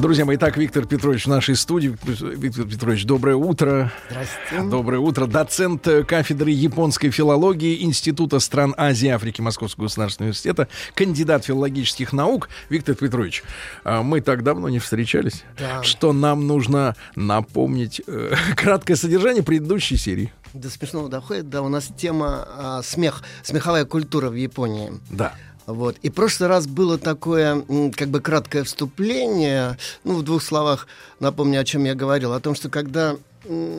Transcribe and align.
Друзья 0.00 0.24
мои, 0.24 0.36
итак, 0.36 0.56
Виктор 0.56 0.86
Петрович 0.86 1.26
в 1.26 1.28
нашей 1.28 1.54
студии. 1.54 1.94
Виктор 2.04 2.64
Петрович, 2.64 3.04
доброе 3.04 3.36
утро. 3.36 3.92
Здравствуйте. 4.08 4.70
Доброе 4.70 4.98
утро. 4.98 5.26
Доцент 5.26 5.86
э, 5.86 6.02
кафедры 6.02 6.50
японской 6.50 7.10
филологии 7.10 7.82
Института 7.82 8.40
стран 8.40 8.74
Азии 8.78 9.08
и 9.08 9.10
Африки 9.10 9.42
Московского 9.42 9.84
государственного 9.84 10.28
университета, 10.30 10.68
кандидат 10.94 11.44
филологических 11.44 12.14
наук. 12.14 12.48
Виктор 12.70 12.94
Петрович, 12.94 13.44
а 13.84 14.02
мы 14.02 14.22
так 14.22 14.42
давно 14.42 14.70
не 14.70 14.78
встречались, 14.78 15.44
Да. 15.58 15.82
что 15.82 16.12
нам 16.14 16.46
нужно 16.46 16.96
напомнить 17.14 18.00
э, 18.06 18.34
краткое 18.56 18.96
содержание 18.96 19.42
предыдущей 19.42 19.98
серии. 19.98 20.32
До 20.54 20.68
смешного 20.70 21.08
доходит, 21.08 21.48
да, 21.48 21.62
у 21.62 21.68
нас 21.68 21.88
тема 21.96 22.46
а, 22.58 22.82
смех, 22.82 23.22
смеховая 23.42 23.86
культура 23.86 24.28
в 24.28 24.34
Японии. 24.34 24.92
Да. 25.08 25.32
Вот. 25.66 25.96
И 26.02 26.10
в 26.10 26.14
прошлый 26.14 26.48
раз 26.48 26.66
было 26.66 26.98
такое, 26.98 27.64
как 27.96 28.08
бы, 28.08 28.20
краткое 28.20 28.64
вступление. 28.64 29.78
Ну, 30.04 30.16
в 30.16 30.22
двух 30.22 30.42
словах 30.42 30.86
напомню, 31.20 31.60
о 31.60 31.64
чем 31.64 31.84
я 31.84 31.94
говорил. 31.94 32.32
О 32.32 32.40
том, 32.40 32.54
что 32.54 32.68
когда... 32.68 33.16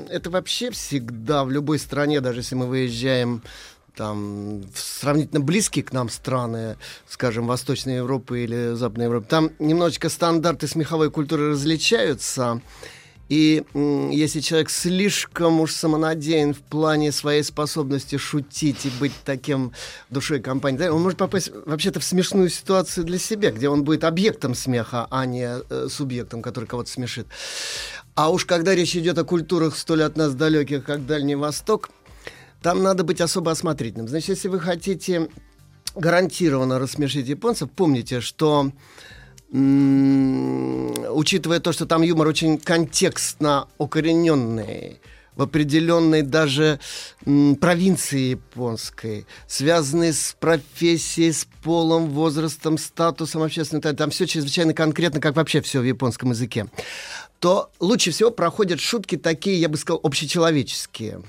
Это 0.09 0.29
вообще 0.29 0.71
всегда 0.71 1.45
в 1.45 1.51
любой 1.51 1.79
стране, 1.79 2.19
даже 2.19 2.41
если 2.41 2.55
мы 2.55 2.67
выезжаем 2.67 3.41
там 3.95 4.63
сравнительно 4.75 5.39
близкие 5.39 5.85
к 5.85 5.93
нам 5.93 6.09
страны, 6.09 6.77
скажем, 7.07 7.47
Восточной 7.47 7.97
Европы 7.97 8.43
или 8.43 8.73
Западной 8.73 9.05
Европы, 9.05 9.27
там 9.29 9.51
немножечко 9.59 10.09
стандарты 10.09 10.67
смеховой 10.67 11.11
культуры 11.11 11.51
различаются. 11.51 12.59
И 13.33 13.63
если 14.11 14.41
человек 14.41 14.69
слишком 14.69 15.59
уж 15.59 15.71
самонадеян 15.71 16.53
в 16.53 16.59
плане 16.59 17.11
своей 17.11 17.41
способности 17.41 18.15
шутить 18.17 18.85
и 18.85 18.91
быть 18.99 19.13
таким 19.25 19.71
душой 20.11 20.39
компании, 20.39 20.87
он 20.87 21.01
может 21.01 21.17
попасть 21.17 21.49
вообще-то 21.65 21.99
в 21.99 22.03
смешную 22.03 22.49
ситуацию 22.49 23.05
для 23.05 23.17
себя, 23.17 23.49
где 23.49 23.69
он 23.69 23.83
будет 23.83 24.03
объектом 24.03 24.53
смеха, 24.53 25.07
а 25.09 25.25
не 25.25 25.47
э, 25.47 25.87
субъектом, 25.89 26.43
который 26.43 26.65
кого-то 26.65 26.91
смешит. 26.91 27.25
А 28.13 28.29
уж 28.29 28.45
когда 28.45 28.75
речь 28.75 28.95
идет 28.95 29.17
о 29.17 29.23
культурах 29.23 29.77
столь 29.77 30.03
от 30.03 30.15
нас 30.15 30.35
далеких, 30.35 30.83
как 30.83 31.07
Дальний 31.07 31.35
Восток, 31.35 31.89
там 32.61 32.83
надо 32.83 33.03
быть 33.03 33.19
особо 33.19 33.49
осмотрительным. 33.49 34.07
Значит, 34.07 34.29
если 34.29 34.47
вы 34.47 34.59
хотите 34.59 35.27
гарантированно 35.95 36.77
рассмешить 36.77 37.27
японцев, 37.27 37.71
помните, 37.75 38.21
что 38.21 38.71
учитывая 41.13 41.59
то, 41.59 41.71
что 41.71 41.85
там 41.85 42.01
юмор 42.01 42.27
очень 42.27 42.57
контекстно 42.57 43.67
укорененный, 43.77 44.99
в 45.35 45.41
определенной 45.41 46.21
даже 46.21 46.79
провинции 47.23 48.31
японской, 48.31 49.25
связанной 49.47 50.13
с 50.13 50.35
профессией, 50.39 51.31
с 51.31 51.47
полом, 51.63 52.09
возрастом, 52.09 52.77
статусом 52.77 53.41
общественным, 53.43 53.81
та- 53.81 53.93
там 53.93 54.09
все 54.11 54.27
чрезвычайно 54.27 54.73
конкретно, 54.73 55.19
как 55.19 55.35
вообще 55.35 55.61
все 55.61 55.79
в 55.81 55.83
японском 55.83 56.31
языке, 56.31 56.67
то 57.39 57.71
лучше 57.79 58.11
всего 58.11 58.31
проходят 58.31 58.79
шутки 58.79 59.17
такие, 59.17 59.59
я 59.59 59.69
бы 59.69 59.77
сказал, 59.77 59.99
общечеловеческие. 60.03 61.21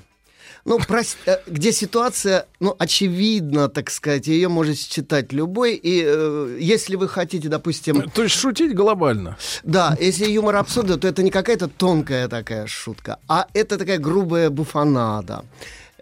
Ну, 0.67 0.79
прос- 0.79 1.17
э, 1.27 1.37
где 1.47 1.73
ситуация, 1.73 2.47
ну, 2.61 2.75
очевидно, 2.79 3.69
так 3.69 3.91
сказать, 3.91 4.27
ее 4.29 4.49
может 4.49 4.79
считать 4.79 5.33
любой. 5.33 5.75
И 5.75 6.03
э, 6.07 6.59
если 6.59 6.97
вы 6.97 7.07
хотите, 7.09 7.49
допустим, 7.49 8.11
То 8.15 8.23
есть 8.23 8.35
шутить 8.35 8.75
глобально. 8.75 9.37
да, 9.63 9.95
если 10.01 10.31
юмор 10.31 10.57
абсурда, 10.57 10.97
то 10.97 11.07
это 11.07 11.23
не 11.23 11.31
какая-то 11.31 11.69
тонкая 11.69 12.29
такая 12.29 12.67
шутка, 12.67 13.19
а 13.29 13.47
это 13.53 13.77
такая 13.77 13.99
грубая 13.99 14.49
буфанада. 14.51 15.45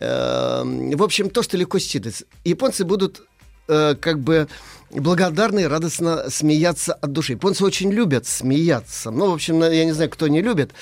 Эм, 0.00 0.90
В 0.96 1.02
общем, 1.02 1.30
то, 1.30 1.42
что 1.42 1.56
легко 1.56 1.78
считывается. 1.78 2.24
Японцы 2.44 2.84
будут 2.84 3.22
э, 3.68 3.94
как 4.00 4.18
бы 4.20 4.46
благодарны 4.94 5.60
и 5.60 5.64
радостно 5.64 6.30
смеяться 6.30 6.92
от 6.92 7.12
души. 7.12 7.32
Японцы 7.32 7.64
очень 7.64 7.91
любят 7.91 8.26
смеяться. 8.26 9.10
Ну, 9.10 9.30
в 9.30 9.34
общем, 9.34 9.62
я 9.62 9.84
не 9.84 9.92
знаю, 9.92 10.10
кто 10.10 10.28
не 10.28 10.42
любит, 10.42 10.72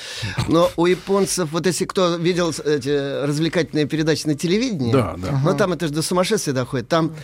но 0.48 0.71
у 0.76 0.87
японцев, 0.87 1.50
вот 1.53 1.66
если 1.66 1.84
кто 1.84 2.16
видел 2.16 2.50
эти 2.50 3.25
развлекательные 3.25 3.87
передачи 3.87 4.26
на 4.26 4.34
телевидении, 4.34 4.93
Да, 4.93 5.16
да. 5.16 5.41
ну, 5.44 5.56
там 5.56 5.72
это 5.72 5.87
же 5.87 5.93
до 5.93 6.03
сумасшествия 6.03 6.54
доходит. 6.54 6.88
Там 6.88 7.15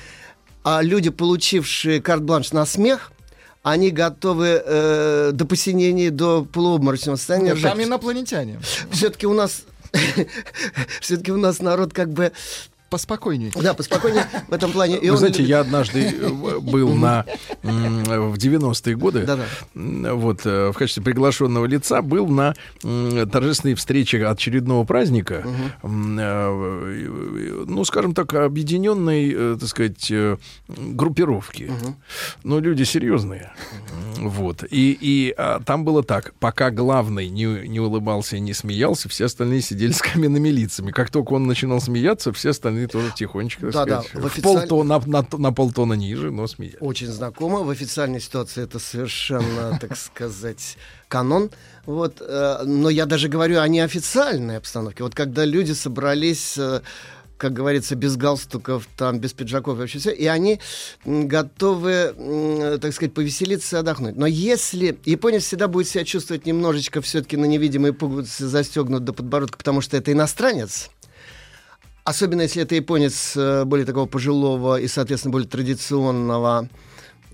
а 0.68 0.82
люди, 0.82 1.10
получившие 1.10 2.02
карт-бланш 2.02 2.50
на 2.50 2.66
смех, 2.66 3.12
они 3.62 3.90
готовы 3.90 4.60
э, 4.64 5.30
до 5.32 5.44
посинения, 5.44 6.10
до 6.10 6.44
полуобморочного 6.44 7.14
состояния. 7.14 7.52
Нет, 7.52 7.62
там 7.62 7.80
инопланетяне. 7.80 8.60
Все-таки 8.90 9.28
у 9.28 9.34
нас... 9.34 9.62
Все-таки 11.00 11.30
у 11.30 11.36
нас 11.36 11.60
народ 11.60 11.92
как 11.92 12.12
бы... 12.12 12.32
Поспокойнее. 12.88 13.50
Да, 13.54 13.74
поспокойнее 13.74 14.26
в 14.48 14.52
этом 14.52 14.70
плане. 14.70 14.96
И 14.98 15.06
Вы 15.06 15.12
он 15.12 15.18
знаете, 15.18 15.38
любит- 15.38 15.50
я 15.50 15.60
однажды 15.60 16.00
э, 16.20 16.58
был 16.60 16.94
на 16.94 17.24
в 17.62 18.36
90-е 18.36 18.96
годы, 18.96 19.24
Да-да. 19.24 19.44
м, 19.74 20.18
вот 20.18 20.42
э, 20.44 20.70
в 20.70 20.74
качестве 20.74 21.02
приглашенного 21.02 21.66
лица 21.66 22.00
был 22.02 22.28
на 22.28 22.54
торжественной 22.80 23.74
встрече 23.74 24.24
очередного 24.26 24.84
праздника, 24.84 25.44
э, 25.82 27.64
ну, 27.66 27.84
скажем 27.84 28.14
так, 28.14 28.32
объединенной, 28.34 29.56
так 29.58 29.68
сказать, 29.68 30.12
группировки. 30.68 31.70
Но 32.44 32.60
люди 32.60 32.84
серьезные. 32.84 33.52
Вот. 34.18 34.64
И, 34.70 34.96
и 35.00 35.34
а, 35.36 35.60
там 35.60 35.84
было 35.84 36.02
так. 36.02 36.32
Пока 36.40 36.70
главный 36.70 37.28
не, 37.28 37.44
не 37.68 37.80
улыбался 37.80 38.36
и 38.36 38.40
не 38.40 38.54
смеялся, 38.54 39.08
все 39.08 39.26
остальные 39.26 39.60
сидели 39.60 39.92
с 39.92 40.00
каменными 40.00 40.48
лицами. 40.48 40.90
Как 40.90 41.10
только 41.10 41.32
он 41.34 41.46
начинал 41.46 41.80
смеяться, 41.80 42.32
все 42.32 42.50
остальные 42.50 42.75
тоже 42.84 43.10
тихонечко, 43.16 43.70
Да-да, 43.70 44.02
сказать, 44.02 44.14
в 44.14 44.20
в 44.22 44.26
официаль- 44.26 44.42
полтона, 44.68 45.02
на, 45.06 45.26
на 45.38 45.52
полтона 45.52 45.94
ниже, 45.94 46.30
но 46.30 46.46
смеялись. 46.46 46.76
очень 46.80 47.06
знакомо. 47.08 47.60
В 47.60 47.70
официальной 47.70 48.20
ситуации 48.20 48.62
это 48.64 48.78
совершенно, 48.78 49.78
так 49.80 49.96
сказать, 49.96 50.76
канон. 51.08 51.50
Вот, 51.86 52.20
э, 52.20 52.62
но 52.66 52.90
я 52.90 53.06
даже 53.06 53.28
говорю 53.28 53.60
о 53.60 53.68
неофициальной 53.68 54.58
обстановке. 54.58 55.02
Вот 55.02 55.14
когда 55.14 55.44
люди 55.46 55.72
собрались, 55.72 56.58
э, 56.58 56.82
как 57.38 57.52
говорится, 57.52 57.96
без 57.96 58.16
галстуков, 58.16 58.88
там, 58.96 59.18
без 59.18 59.32
пиджаков 59.34 59.76
и 59.76 59.80
вообще 59.80 59.98
все, 59.98 60.10
и 60.10 60.24
они 60.26 60.58
готовы, 61.04 62.78
так 62.80 62.92
сказать, 62.92 63.14
повеселиться 63.14 63.76
и 63.76 63.80
отдохнуть. 63.80 64.16
Но 64.16 64.26
если 64.26 64.98
японец 65.04 65.44
всегда 65.44 65.68
будет 65.68 65.88
себя 65.88 66.04
чувствовать 66.04 66.46
немножечко 66.46 67.00
все-таки 67.02 67.36
на 67.36 67.44
невидимые 67.44 67.92
пуговицы 67.92 68.46
застегнут 68.46 69.04
до 69.04 69.12
подбородка, 69.12 69.58
потому 69.58 69.80
что 69.80 69.96
это 69.96 70.12
иностранец, 70.12 70.90
Особенно 72.06 72.42
если 72.42 72.62
это 72.62 72.76
японец 72.76 73.36
э, 73.36 73.64
более 73.64 73.84
такого 73.84 74.06
пожилого 74.06 74.78
и, 74.80 74.86
соответственно, 74.86 75.32
более 75.32 75.48
традиционного 75.48 76.68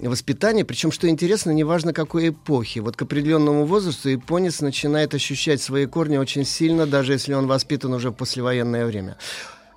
воспитания. 0.00 0.64
Причем, 0.64 0.90
что 0.92 1.10
интересно, 1.10 1.50
неважно 1.50 1.92
какой 1.92 2.30
эпохи. 2.30 2.78
Вот 2.78 2.96
к 2.96 3.02
определенному 3.02 3.66
возрасту 3.66 4.08
японец 4.08 4.62
начинает 4.62 5.12
ощущать 5.12 5.60
свои 5.60 5.84
корни 5.84 6.16
очень 6.16 6.46
сильно, 6.46 6.86
даже 6.86 7.12
если 7.12 7.34
он 7.34 7.46
воспитан 7.48 7.92
уже 7.92 8.10
в 8.10 8.14
послевоенное 8.14 8.86
время. 8.86 9.18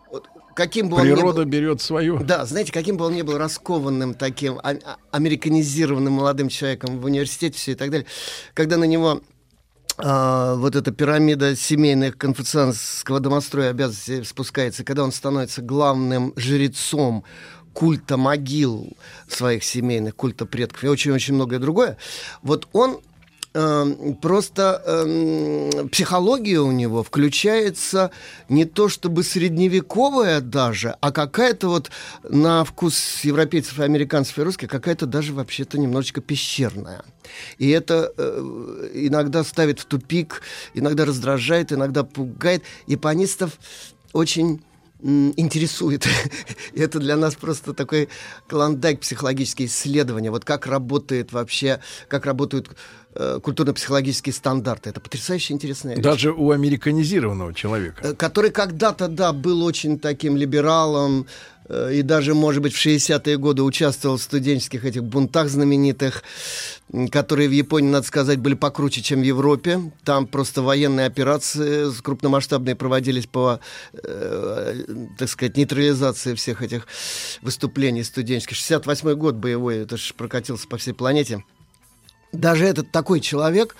Вот 0.09 0.27
каким 0.55 0.87
бы 0.87 0.95
он 0.95 1.03
ни 1.03 1.09
был- 1.09 1.15
Природа 1.17 1.43
берет 1.43 1.81
свое. 1.81 2.17
да, 2.19 2.45
знаете, 2.45 2.71
каким 2.71 2.95
бы 2.95 3.03
он 3.03 3.15
ни 3.15 3.21
был 3.21 3.37
раскованным 3.37 4.13
таким 4.13 4.59
а- 4.63 4.77
а- 4.81 4.95
американизированным 5.11 6.13
молодым 6.13 6.47
человеком 6.47 6.99
в 7.01 7.05
университете, 7.05 7.57
все 7.57 7.73
и 7.73 7.75
так 7.75 7.89
далее, 7.91 8.07
когда 8.53 8.77
на 8.77 8.85
него 8.85 9.19
а, 9.97 10.55
вот 10.55 10.75
эта 10.75 10.91
пирамида 10.91 11.55
семейных 11.55 12.17
конфуцианского 12.17 13.19
домостроя 13.19 13.69
обязанностей 13.69 14.23
спускается, 14.23 14.83
когда 14.83 15.03
он 15.03 15.11
становится 15.11 15.61
главным 15.61 16.33
жрецом 16.35 17.23
культа 17.73 18.17
могил 18.17 18.95
своих 19.27 19.63
семейных, 19.63 20.15
культа 20.15 20.45
предков 20.45 20.83
и 20.83 20.87
очень-очень 20.87 21.35
многое 21.35 21.59
другое, 21.59 21.97
вот 22.41 22.67
он 22.73 22.99
просто 24.21 24.81
эм, 24.85 25.87
психология 25.89 26.59
у 26.59 26.71
него 26.71 27.03
включается 27.03 28.11
не 28.49 28.65
то 28.65 28.89
чтобы 28.89 29.23
средневековая 29.23 30.41
даже, 30.41 30.97
а 30.99 31.11
какая-то 31.11 31.69
вот 31.69 31.89
на 32.23 32.65
вкус 32.65 33.21
европейцев, 33.23 33.79
американцев 33.79 34.37
и 34.39 34.41
русских, 34.41 34.69
какая-то 34.69 35.05
даже 35.05 35.33
вообще-то 35.33 35.77
немножечко 35.77 36.19
пещерная. 36.19 37.03
И 37.57 37.69
это 37.69 38.11
э, 38.17 38.89
иногда 38.93 39.43
ставит 39.43 39.79
в 39.79 39.85
тупик, 39.85 40.41
иногда 40.73 41.05
раздражает, 41.05 41.71
иногда 41.71 42.03
пугает. 42.03 42.63
Японистов 42.87 43.53
очень 44.11 44.61
интересует. 45.05 46.07
И 46.73 46.79
это 46.79 46.99
для 46.99 47.15
нас 47.15 47.35
просто 47.35 47.73
такой 47.73 48.09
клондайк 48.47 49.01
психологические 49.01 49.67
исследования. 49.67 50.31
Вот 50.31 50.45
как 50.45 50.67
работает 50.67 51.31
вообще, 51.31 51.79
как 52.07 52.25
работают 52.25 52.69
э, 52.69 52.73
культурно-психологические 53.15 54.33
стандарты. 54.33 54.89
Это 54.89 54.99
потрясающе 54.99 55.53
интересная 55.53 55.95
вещь. 55.95 56.03
Даже 56.03 56.31
у 56.31 56.51
американизированного 56.51 57.53
человека. 57.53 58.01
Э, 58.01 58.13
который 58.13 58.51
когда-то, 58.51 59.07
да, 59.07 59.31
был 59.31 59.63
очень 59.63 59.99
таким 59.99 60.35
либералом, 60.35 61.27
э, 61.69 61.93
и 61.95 62.01
даже, 62.01 62.33
может 62.33 62.61
быть, 62.61 62.73
в 62.73 62.85
60-е 62.85 63.37
годы 63.37 63.63
участвовал 63.63 64.17
в 64.17 64.21
студенческих 64.21 64.83
этих 64.83 65.03
бунтах 65.03 65.47
знаменитых, 65.47 66.23
которые 67.09 67.47
в 67.47 67.53
Японии, 67.53 67.89
надо 67.89 68.05
сказать, 68.05 68.39
были 68.39 68.53
покруче, 68.53 69.01
чем 69.01 69.21
в 69.21 69.23
Европе. 69.23 69.91
Там 70.03 70.27
просто 70.27 70.61
военные 70.61 71.07
операции 71.07 71.89
крупномасштабные 72.01 72.75
проводились 72.75 73.27
по, 73.27 73.59
э, 73.93 74.83
так 75.17 75.29
сказать, 75.29 75.55
нейтрализации 75.55 76.35
всех 76.35 76.61
этих 76.61 76.85
выступлений 77.41 78.03
студенческих. 78.03 78.57
68-й 78.57 79.15
год 79.15 79.35
боевой, 79.35 79.77
это 79.77 79.95
же 79.95 80.13
прокатился 80.13 80.67
по 80.67 80.77
всей 80.77 80.93
планете. 80.93 81.43
Даже 82.35 82.65
этот 82.65 82.91
такой 82.91 83.19
человек, 83.19 83.75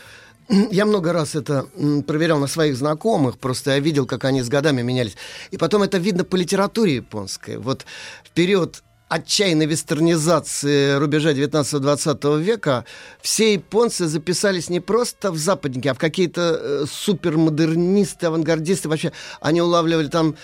я 0.72 0.86
много 0.86 1.14
раз 1.14 1.36
это 1.36 1.68
проверял 2.08 2.40
на 2.40 2.48
своих 2.48 2.76
знакомых, 2.76 3.38
просто 3.38 3.72
я 3.72 3.80
видел, 3.80 4.06
как 4.06 4.26
они 4.26 4.42
с 4.42 4.50
годами 4.50 4.82
менялись. 4.82 5.16
И 5.52 5.58
потом 5.58 5.84
это 5.84 5.98
видно 5.98 6.24
по 6.24 6.36
литературе 6.36 6.96
японской. 6.96 7.58
Вот 7.58 7.86
в 8.24 8.32
период 8.32 8.84
отчаянной 9.08 9.66
вестернизации 9.66 10.98
рубежа 10.98 11.32
19-20 11.32 12.42
века 12.42 12.86
все 13.22 13.54
японцы 13.54 14.08
записались 14.08 14.70
не 14.70 14.80
просто 14.80 15.32
в 15.32 15.38
западники, 15.38 15.88
а 15.88 15.94
в 15.94 16.00
какие-то 16.00 16.60
э, 16.60 16.86
супермодернисты, 16.90 18.26
авангардисты. 18.26 18.90
Вообще 18.90 19.12
они 19.42 19.62
улавливали 19.62 20.08
там 20.08 20.36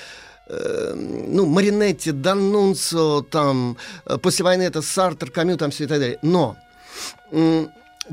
э, 0.48 0.94
ну, 0.96 1.48
Маринетти, 1.48 2.12
Даннунцо, 2.12 3.24
там, 3.24 3.78
э, 4.06 4.18
после 4.18 4.46
войны 4.46 4.63
это 4.63 4.81
Сартер, 4.84 5.31
Камю, 5.31 5.58
там 5.58 5.72
все 5.72 5.86
и 5.86 5.88
так 5.88 6.00
далее. 6.00 6.19
Но 6.22 6.56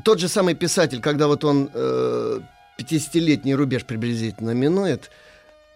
тот 0.04 0.20
же 0.20 0.28
самый 0.28 0.54
писатель, 0.54 1.00
когда 1.00 1.26
вот 1.26 1.44
он 1.44 1.70
э, 1.72 2.40
50-летний 2.78 3.54
рубеж 3.54 3.84
приблизительно 3.84 4.50
минует, 4.50 5.10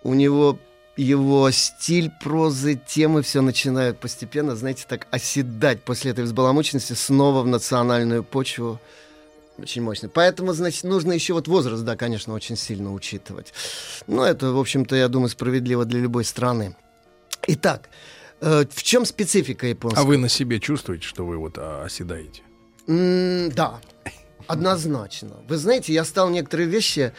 у 0.02 0.14
него 0.14 0.58
его 0.96 1.50
стиль 1.50 2.10
прозы, 2.20 2.80
темы 2.86 3.22
все 3.22 3.40
начинают 3.40 3.98
постепенно, 3.98 4.54
знаете, 4.54 4.84
так 4.86 5.06
оседать 5.10 5.82
после 5.82 6.10
этой 6.10 6.24
взбаламученности 6.24 6.92
снова 6.92 7.42
в 7.42 7.46
национальную 7.46 8.22
почву. 8.22 8.78
Очень 9.58 9.82
мощно. 9.82 10.08
Поэтому, 10.08 10.52
значит, 10.52 10.84
нужно 10.84 11.12
еще 11.12 11.34
вот 11.34 11.46
возраст, 11.46 11.82
да, 11.84 11.96
конечно, 11.96 12.34
очень 12.34 12.56
сильно 12.56 12.92
учитывать. 12.92 13.52
Но 14.06 14.24
это, 14.26 14.52
в 14.52 14.58
общем-то, 14.58 14.96
я 14.96 15.08
думаю, 15.08 15.28
справедливо 15.28 15.84
для 15.84 16.00
любой 16.00 16.24
страны. 16.24 16.74
Итак, 17.46 17.88
э, 18.40 18.64
в 18.70 18.82
чем 18.82 19.04
специфика 19.04 19.66
японского? 19.66 20.04
А 20.04 20.06
вы 20.06 20.16
на 20.16 20.28
себе 20.28 20.58
чувствуете, 20.58 21.06
что 21.06 21.26
вы 21.26 21.36
вот 21.36 21.58
а, 21.58 21.84
оседаете? 21.84 22.42
М, 22.88 23.50
да, 23.52 23.80
однозначно. 24.46 25.36
Вы 25.48 25.56
знаете, 25.56 25.92
я 25.92 26.04
стал 26.04 26.30
некоторые 26.30 26.68
вещи 26.68 27.12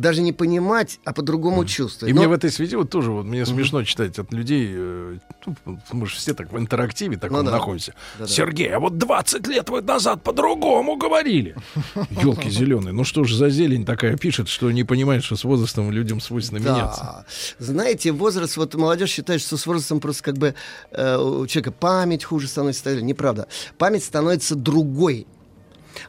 даже 0.00 0.22
не 0.22 0.32
понимать, 0.32 0.98
а 1.04 1.12
по-другому 1.12 1.64
чувствовать. 1.64 2.10
И 2.10 2.14
Но- 2.14 2.20
мне 2.22 2.28
в 2.28 2.32
этой 2.32 2.50
связи 2.50 2.76
вот 2.76 2.90
тоже 2.90 3.10
вот 3.10 3.24
мне 3.24 3.44
смешно 3.46 3.84
читать 3.84 4.18
от 4.18 4.32
людей, 4.32 4.68
э, 4.72 5.18
ну, 5.64 5.78
мы 5.92 6.06
же 6.06 6.16
все 6.16 6.34
так 6.34 6.52
в 6.52 6.58
интерактиве 6.58 7.16
таком 7.16 7.38
Ну 7.38 7.44
да. 7.44 7.50
находимся. 7.52 7.94
Да-да. 8.18 8.30
Сергей, 8.30 8.70
а 8.70 8.80
вот 8.80 8.98
20 8.98 9.46
лет 9.46 9.68
вы 9.68 9.82
назад 9.82 10.22
по-другому 10.22 10.96
говорили. 10.96 11.54
Елки 12.22 12.50
зеленые, 12.50 12.92
ну 12.92 13.04
что 13.04 13.24
ж 13.24 13.32
за 13.34 13.50
зелень 13.50 13.84
такая 13.84 14.16
пишет, 14.16 14.48
что 14.48 14.70
не 14.70 14.84
понимает, 14.84 15.22
что 15.24 15.36
с 15.36 15.44
возрастом 15.44 15.90
людям 15.90 16.20
свойственно 16.20 16.58
меняться. 16.58 17.00
Да. 17.02 17.24
Знаете, 17.58 18.12
возраст, 18.12 18.56
вот 18.56 18.74
молодежь 18.74 19.10
считает, 19.10 19.40
что 19.40 19.56
с 19.56 19.66
возрастом 19.66 20.00
просто 20.00 20.22
как 20.22 20.38
бы 20.38 20.54
э, 20.90 21.16
у 21.16 21.46
человека 21.46 21.72
память 21.72 22.24
хуже 22.24 22.48
становится. 22.48 22.84
так. 22.84 23.02
Неправда. 23.02 23.46
Память 23.78 24.04
становится 24.04 24.54
другой. 24.54 25.26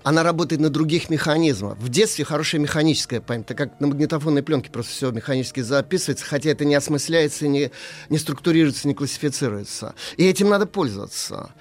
Она 0.03 0.23
работает 0.23 0.61
на 0.61 0.69
других 0.69 1.09
механизмах. 1.09 1.77
В 1.77 1.89
детстве 1.89 2.25
хорошая 2.25 2.61
механическая 2.61 3.21
память, 3.21 3.45
так 3.45 3.57
как 3.57 3.79
на 3.79 3.87
магнитофонной 3.87 4.43
пленке 4.43 4.71
просто 4.71 4.91
все 4.91 5.11
механически 5.11 5.61
записывается, 5.61 6.25
хотя 6.25 6.49
это 6.49 6.65
не 6.65 6.75
осмысляется, 6.75 7.47
не, 7.47 7.71
не 8.09 8.17
структурируется, 8.17 8.87
не 8.87 8.93
классифицируется. 8.93 9.93
И 10.17 10.25
этим 10.25 10.49
надо 10.49 10.65
пользоваться. 10.65 11.51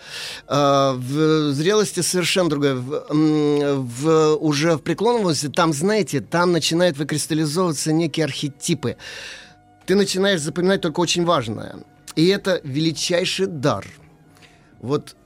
А, 0.47 0.95
в 0.95 1.53
зрелости 1.53 2.01
совершенно 2.01 2.51
другое. 2.51 2.75
В, 2.75 3.05
в- 3.09 4.37
уже 4.37 4.77
в 4.77 4.83
преклонном 4.83 5.23
возрасте, 5.23 5.49
там, 5.49 5.73
знаете, 5.73 6.21
там 6.21 6.53
начинают 6.53 6.97
выкристаллизовываться 6.97 7.93
некие 7.93 8.25
архетипы. 8.25 8.97
Ты 9.87 9.95
начинаешь 9.95 10.41
запоминать 10.41 10.81
только 10.81 11.01
очень 11.01 11.25
важное. 11.25 11.77
И 12.17 12.27
это 12.29 12.61
величайший 12.65 13.47
дар. 13.47 13.87
Вот 14.81 15.17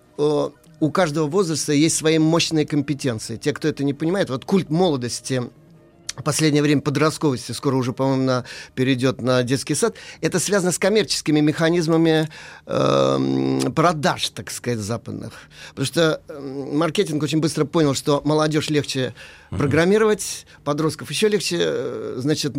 у 0.84 0.90
каждого 0.90 1.26
возраста 1.26 1.72
есть 1.72 1.96
свои 1.96 2.18
мощные 2.18 2.66
компетенции. 2.66 3.36
Те, 3.36 3.52
кто 3.54 3.68
это 3.68 3.84
не 3.84 3.94
понимает, 3.94 4.28
вот 4.28 4.44
культ 4.44 4.68
молодости 4.68 5.42
последнее 6.22 6.62
время 6.62 6.80
подростковости, 6.80 7.52
скоро 7.52 7.74
уже, 7.74 7.92
по-моему, 7.92 8.22
на- 8.22 8.44
перейдет 8.74 9.20
на 9.20 9.42
детский 9.42 9.74
сад, 9.74 9.96
это 10.20 10.38
связано 10.38 10.70
с 10.70 10.78
коммерческими 10.78 11.40
механизмами 11.40 12.28
эм, 12.66 13.72
продаж, 13.74 14.28
так 14.28 14.50
сказать, 14.50 14.78
западных. 14.78 15.32
Потому 15.70 15.86
что 15.86 16.20
эм, 16.28 16.76
маркетинг 16.76 17.22
очень 17.22 17.40
быстро 17.40 17.64
понял, 17.64 17.94
что 17.94 18.22
молодежь 18.24 18.70
легче 18.70 19.14
программировать, 19.50 20.46
подростков 20.62 21.10
еще 21.10 21.28
легче, 21.28 21.56
э, 21.60 22.14
значит, 22.18 22.54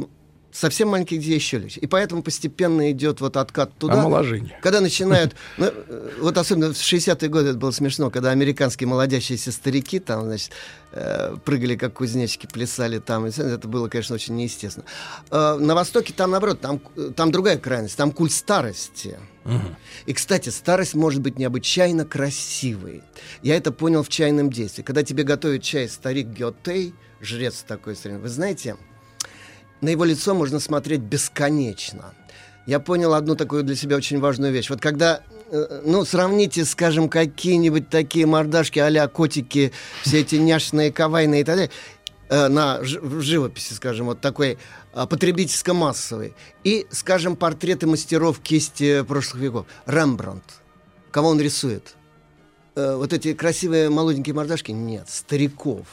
совсем 0.56 0.90
маленьких 0.90 1.20
детей 1.20 1.40
легче. 1.60 1.80
И 1.82 1.88
поэтому 1.88 2.24
постепенно 2.24 2.92
идет 2.92 3.22
вот 3.22 3.38
откат 3.38 3.78
туда. 3.78 4.02
Омоложение. 4.02 4.58
Когда 4.62 4.82
начинают, 4.82 5.36
ну, 5.58 5.72
вот 6.20 6.38
особенно 6.38 6.74
в 6.74 6.78
60-е 6.78 7.30
годы 7.30 7.50
это 7.50 7.58
было 7.58 7.72
смешно, 7.72 8.10
когда 8.10 8.32
американские 8.32 8.88
молодящиеся 8.88 9.52
старики 9.52 10.00
там, 10.00 10.26
значит, 10.26 10.52
э, 10.94 11.36
прыгали 11.44 11.76
как 11.76 11.94
кузнечики, 11.94 12.48
плясали 12.48 13.00
там, 13.00 13.26
это 13.26 13.68
было, 13.68 13.90
конечно, 13.90 14.16
очень 14.16 14.36
неестественно. 14.36 14.86
Э, 15.30 15.58
На 15.60 15.76
Востоке 15.76 16.14
там, 16.14 16.32
наоборот, 16.32 16.62
там, 16.62 16.80
там 17.16 17.32
другая 17.32 17.58
крайность, 17.58 17.98
там 17.98 18.12
культ 18.12 18.32
старости. 18.32 19.20
И, 20.08 20.14
кстати, 20.14 20.50
старость 20.50 20.96
может 20.96 21.22
быть 21.22 21.38
необычайно 21.38 22.04
красивой. 22.04 23.04
Я 23.44 23.56
это 23.56 23.72
понял 23.72 24.02
в 24.02 24.10
чайном 24.10 24.50
действии. 24.50 24.82
Когда 24.82 25.04
тебе 25.04 25.24
готовит 25.24 25.62
чай 25.62 25.88
старик 25.88 26.28
Геотей, 26.28 26.96
жрец 27.22 27.64
такой, 27.68 27.96
старинный, 27.96 28.22
вы 28.22 28.30
знаете, 28.30 28.76
на 29.86 29.90
его 29.90 30.04
лицо 30.04 30.34
можно 30.34 30.60
смотреть 30.60 31.02
бесконечно. 31.02 32.16
Я 32.66 32.80
понял 32.80 33.14
одну 33.14 33.36
такую 33.36 33.62
для 33.64 33.76
себя 33.76 33.96
очень 33.96 34.20
важную 34.20 34.52
вещь. 34.52 34.72
Вот 34.72 34.82
когда, 34.82 35.22
э, 35.52 35.82
ну, 35.86 36.04
сравните, 36.04 36.66
скажем, 36.66 37.08
какие-нибудь 37.08 37.90
такие 37.90 38.26
мордашки 38.26 38.80
а 38.80 39.08
котики, 39.08 39.72
все 40.02 40.22
эти 40.22 40.38
няшные, 40.38 40.92
кавайные 40.92 41.42
и 41.42 41.44
так 41.44 41.56
далее, 41.56 41.72
э, 42.30 42.48
на 42.48 42.80
в 42.82 43.22
живописи, 43.22 43.74
скажем, 43.74 44.08
вот 44.08 44.22
такой 44.22 44.58
а, 44.92 45.06
потребительско-массовый, 45.06 46.34
и, 46.64 46.88
скажем, 46.90 47.36
портреты 47.36 47.86
мастеров 47.86 48.40
кисти 48.40 49.04
прошлых 49.04 49.44
веков. 49.44 49.68
Рембрандт. 49.86 50.62
Кого 51.12 51.30
он 51.30 51.40
рисует? 51.40 51.96
Э, 52.76 52.96
вот 52.96 53.14
эти 53.14 53.36
красивые 53.36 53.92
молоденькие 53.92 54.34
мордашки? 54.34 54.72
Нет, 54.72 55.08
стариков. 55.10 55.86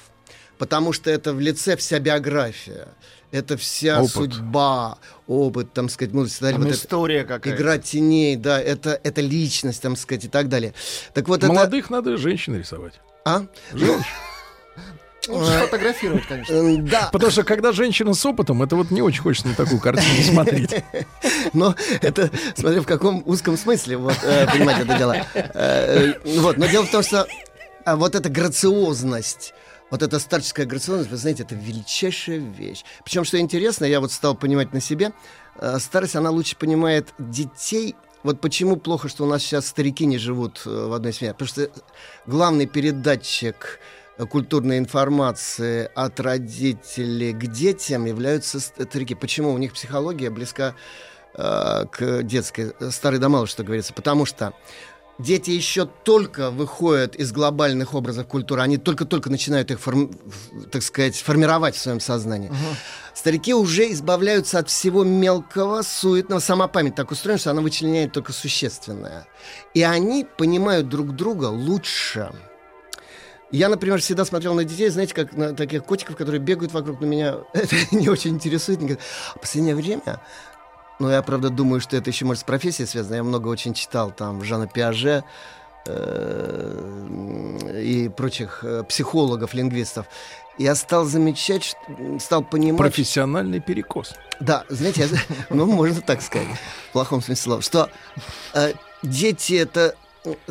Потому 0.56 0.94
что 0.94 1.10
это 1.10 1.34
в 1.34 1.40
лице 1.40 1.76
вся 1.76 1.98
биография. 1.98 2.88
Это 3.32 3.56
вся 3.56 3.98
Опыт. 4.00 4.12
судьба, 4.12 4.98
опыт, 5.26 5.72
там 5.72 5.88
сказать, 5.88 6.12
так 6.12 6.40
далее. 6.40 6.52
Там 6.52 6.62
Вот 6.62 6.68
это- 6.68 6.78
история 6.78 7.24
какая-то. 7.24 7.56
Игра 7.56 7.78
теней, 7.78 8.36
да, 8.36 8.60
это, 8.60 9.00
это 9.02 9.22
личность, 9.22 9.80
там 9.80 9.96
сказать, 9.96 10.26
и 10.26 10.28
так 10.28 10.48
далее. 10.50 10.74
Так 11.14 11.28
вот 11.28 11.42
Молодых 11.42 11.88
надо 11.88 12.18
женщин 12.18 12.54
рисовать. 12.56 12.94
это... 12.94 13.02
А? 13.24 13.46
Женщин. 13.72 14.04
Лучше 15.28 15.52
сфотографировать, 15.52 16.26
конечно. 16.26 16.52
М, 16.52 16.86
Да, 16.88 17.08
Потому 17.12 17.30
что 17.30 17.44
когда 17.44 17.72
женщина 17.72 18.12
с 18.12 18.26
опытом, 18.26 18.62
это 18.62 18.74
вот 18.76 18.90
не 18.90 19.02
очень 19.02 19.22
хочется 19.22 19.48
на 19.48 19.54
такую 19.54 19.80
картину 19.80 20.22
смотреть. 20.22 20.74
но 21.52 21.74
это, 22.00 22.28
смотря 22.56 22.82
в 22.82 22.86
каком 22.86 23.22
узком 23.24 23.56
смысле, 23.56 23.98
вот, 23.98 24.16
э, 24.24 24.46
понимаете, 24.50 24.82
это 24.82 24.98
дело. 24.98 25.16
Э, 25.34 25.50
э, 25.54 26.14
вот, 26.40 26.58
но 26.58 26.66
дело 26.66 26.84
в 26.84 26.90
том, 26.90 27.02
что 27.04 27.26
а, 27.84 27.96
вот 27.96 28.14
эта 28.16 28.28
грациозность, 28.28 29.54
вот 29.92 30.02
эта 30.02 30.18
старческая 30.18 30.64
грациозность, 30.64 31.10
вы 31.10 31.18
знаете, 31.18 31.42
это 31.42 31.54
величайшая 31.54 32.38
вещь. 32.38 32.82
Причем, 33.04 33.24
что 33.24 33.38
интересно, 33.38 33.84
я 33.84 34.00
вот 34.00 34.10
стал 34.10 34.34
понимать 34.34 34.72
на 34.72 34.80
себе, 34.80 35.12
э, 35.56 35.78
старость, 35.78 36.16
она 36.16 36.30
лучше 36.30 36.56
понимает 36.56 37.12
детей. 37.18 37.94
Вот 38.22 38.40
почему 38.40 38.76
плохо, 38.76 39.10
что 39.10 39.24
у 39.24 39.26
нас 39.26 39.42
сейчас 39.42 39.66
старики 39.66 40.06
не 40.06 40.16
живут 40.16 40.62
э, 40.64 40.70
в 40.70 40.94
одной 40.94 41.12
семье. 41.12 41.34
Потому 41.34 41.48
что 41.48 41.70
главный 42.24 42.64
передатчик 42.64 43.80
э, 44.16 44.24
культурной 44.24 44.78
информации 44.78 45.90
от 45.94 46.18
родителей 46.20 47.34
к 47.34 47.46
детям 47.48 48.06
являются 48.06 48.60
старики. 48.60 49.14
Почему? 49.14 49.52
У 49.52 49.58
них 49.58 49.74
психология 49.74 50.30
близка 50.30 50.74
к 51.34 52.22
детской. 52.24 52.72
Старый 52.90 53.18
да 53.18 53.30
мало, 53.30 53.46
что 53.46 53.62
говорится. 53.64 53.94
Потому 53.94 54.26
что 54.26 54.52
дети 55.18 55.50
еще 55.50 55.86
только 55.86 56.50
выходят 56.50 57.14
из 57.16 57.32
глобальных 57.32 57.94
образов 57.94 58.26
культуры, 58.26 58.62
они 58.62 58.76
только-только 58.76 59.30
начинают 59.30 59.70
их, 59.70 59.80
форм, 59.80 60.10
так 60.70 60.82
сказать, 60.82 61.16
формировать 61.16 61.76
в 61.76 61.80
своем 61.80 62.00
сознании. 62.00 62.48
Угу. 62.48 62.56
Старики 63.14 63.54
уже 63.54 63.90
избавляются 63.92 64.58
от 64.58 64.68
всего 64.68 65.04
мелкого, 65.04 65.82
суетного. 65.82 66.40
Сама 66.40 66.66
память 66.66 66.94
так 66.94 67.10
устроена, 67.10 67.38
что 67.38 67.50
она 67.50 67.60
вычленяет 67.60 68.12
только 68.12 68.32
существенное. 68.32 69.26
И 69.74 69.82
они 69.82 70.26
понимают 70.36 70.88
друг 70.88 71.14
друга 71.14 71.46
лучше. 71.46 72.30
Я, 73.52 73.68
например, 73.68 74.00
всегда 74.00 74.24
смотрел 74.24 74.54
на 74.54 74.64
детей, 74.64 74.88
знаете, 74.88 75.14
как 75.14 75.34
на 75.34 75.54
таких 75.54 75.84
котиков, 75.84 76.16
которые 76.16 76.40
бегают 76.40 76.72
вокруг, 76.72 77.00
но 77.00 77.06
меня 77.06 77.36
это 77.52 77.76
не 77.90 78.08
очень 78.08 78.30
интересует. 78.30 78.80
А 78.82 79.38
в 79.38 79.40
последнее 79.40 79.76
время 79.76 80.20
ну, 81.02 81.10
я, 81.10 81.20
правда, 81.22 81.50
думаю, 81.50 81.80
что 81.80 81.96
это 81.96 82.10
еще, 82.10 82.24
может, 82.24 82.42
с 82.42 82.44
профессией 82.44 82.86
связано. 82.86 83.16
Я 83.16 83.24
много 83.24 83.48
очень 83.48 83.74
читал 83.74 84.12
там 84.12 84.44
Жана 84.44 84.68
Пиаже 84.68 85.24
э, 85.84 87.82
и 87.82 88.08
прочих 88.08 88.60
э, 88.62 88.84
психологов, 88.84 89.52
лингвистов. 89.52 90.06
Я 90.58 90.76
стал 90.76 91.04
замечать, 91.04 91.76
стал 92.20 92.44
понимать... 92.44 92.78
Профессиональный 92.78 93.58
перекос. 93.58 94.14
Да, 94.38 94.64
знаете, 94.68 95.08
я, 95.10 95.18
ну, 95.50 95.66
можно 95.66 96.00
так 96.02 96.22
сказать, 96.22 96.46
в 96.90 96.92
плохом 96.92 97.20
смысле 97.20 97.42
слова, 97.42 97.62
что 97.62 97.90
э, 98.54 98.74
дети— 99.02 99.54
это 99.56 99.96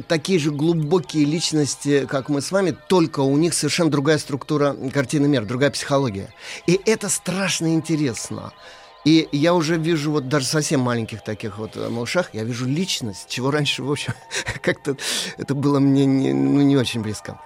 такие 0.09 0.37
же 0.37 0.51
глубокие 0.51 1.23
личности, 1.23 2.05
как 2.07 2.27
мы 2.27 2.41
с 2.41 2.51
вами, 2.51 2.75
только 2.89 3.21
у 3.21 3.37
них 3.37 3.53
совершенно 3.53 3.89
другая 3.89 4.17
структура 4.17 4.75
картины 4.93 5.29
мира, 5.29 5.45
другая 5.45 5.71
психология. 5.71 6.33
И 6.67 6.77
это 6.85 7.07
страшно 7.07 7.73
интересно. 7.73 8.51
И 9.03 9.27
я 9.31 9.53
уже 9.53 9.77
вижу 9.77 10.11
вот 10.11 10.27
даже 10.27 10.45
совсем 10.45 10.81
маленьких 10.81 11.23
таких 11.23 11.57
вот 11.57 11.75
э, 11.75 11.89
малышах, 11.89 12.33
я 12.33 12.43
вижу 12.43 12.67
личность, 12.67 13.27
чего 13.29 13.49
раньше, 13.49 13.81
в 13.81 13.91
общем, 13.91 14.13
как-то 14.61 14.95
это 15.37 15.55
было 15.55 15.79
мне 15.79 16.05
не, 16.05 16.33
ну, 16.33 16.61
не 16.61 16.77
очень 16.77 17.01
близко. 17.01 17.39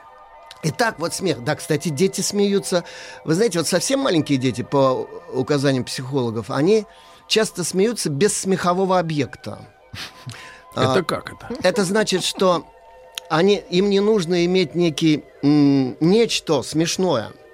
Итак, 0.64 0.96
вот 1.00 1.14
смех. 1.14 1.44
Да, 1.44 1.56
кстати, 1.56 1.90
дети 1.90 2.22
смеются. 2.22 2.84
Вы 3.24 3.36
знаете, 3.36 3.60
вот 3.60 3.68
совсем 3.68 4.00
маленькие 4.00 4.38
дети, 4.38 4.64
по 4.64 5.08
указаниям 5.32 5.86
психологов, 5.86 6.50
они 6.50 6.86
часто 7.28 7.64
смеются 7.64 8.10
без 8.10 8.36
смехового 8.38 9.00
объекта. 9.00 9.60
Это 10.76 10.94
а, 10.94 11.04
как 11.04 11.32
это? 11.32 11.56
Это 11.64 11.86
значит, 11.86 12.22
что 12.22 12.66
они, 13.30 13.64
им 13.70 13.90
не 13.90 14.02
нужно 14.02 14.44
иметь 14.44 14.76
некий 14.76 15.24
нечто 15.42 16.64
смешное– 16.64 17.32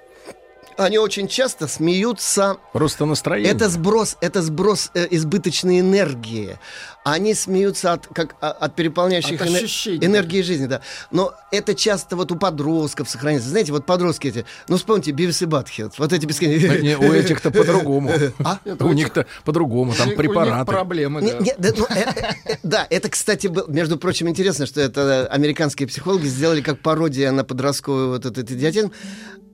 они 0.76 0.98
очень 0.98 1.28
часто 1.28 1.68
смеются. 1.68 2.56
Просто 2.72 3.04
настроение. 3.06 3.52
Это 3.52 3.68
сброс, 3.68 4.16
это 4.20 4.42
сброс 4.42 4.90
э, 4.94 5.06
избыточной 5.10 5.80
энергии. 5.80 6.58
Они 7.04 7.34
смеются 7.34 7.94
от, 7.94 8.06
как, 8.06 8.36
а, 8.40 8.50
от 8.50 8.76
переполняющих 8.76 9.40
от 9.40 9.48
энер... 9.48 10.04
энергии 10.04 10.42
жизни, 10.42 10.66
да. 10.66 10.82
Но 11.10 11.34
это 11.50 11.74
часто 11.74 12.14
вот 12.14 12.30
у 12.30 12.36
подростков 12.36 13.10
сохраняется. 13.10 13.48
Знаете, 13.48 13.72
вот 13.72 13.86
подростки 13.86 14.28
эти, 14.28 14.44
ну 14.68 14.76
вспомните, 14.76 15.10
Бивис 15.10 15.42
и 15.42 15.46
Батхед, 15.46 15.98
вот 15.98 16.12
эти 16.12 16.26
бесконечные... 16.26 16.96
У 16.96 17.12
этих-то 17.12 17.50
по-другому. 17.52 18.12
А? 18.44 18.58
У 18.80 18.92
них-то 18.92 19.26
по-другому, 19.44 19.94
там 19.94 20.10
препараты. 20.14 20.70
проблемы, 20.70 21.20
ну, 21.22 21.28
э, 21.28 21.54
э, 21.58 22.56
Да, 22.62 22.86
это, 22.88 23.08
кстати, 23.08 23.50
между 23.68 23.98
прочим, 23.98 24.28
интересно, 24.28 24.66
что 24.66 24.80
это 24.80 25.26
американские 25.26 25.88
психологи 25.88 26.26
сделали 26.26 26.60
как 26.60 26.80
пародия 26.80 27.32
на 27.32 27.44
подростковый 27.44 28.06
вот 28.06 28.26
этот 28.26 28.50
идиотизм. 28.50 28.92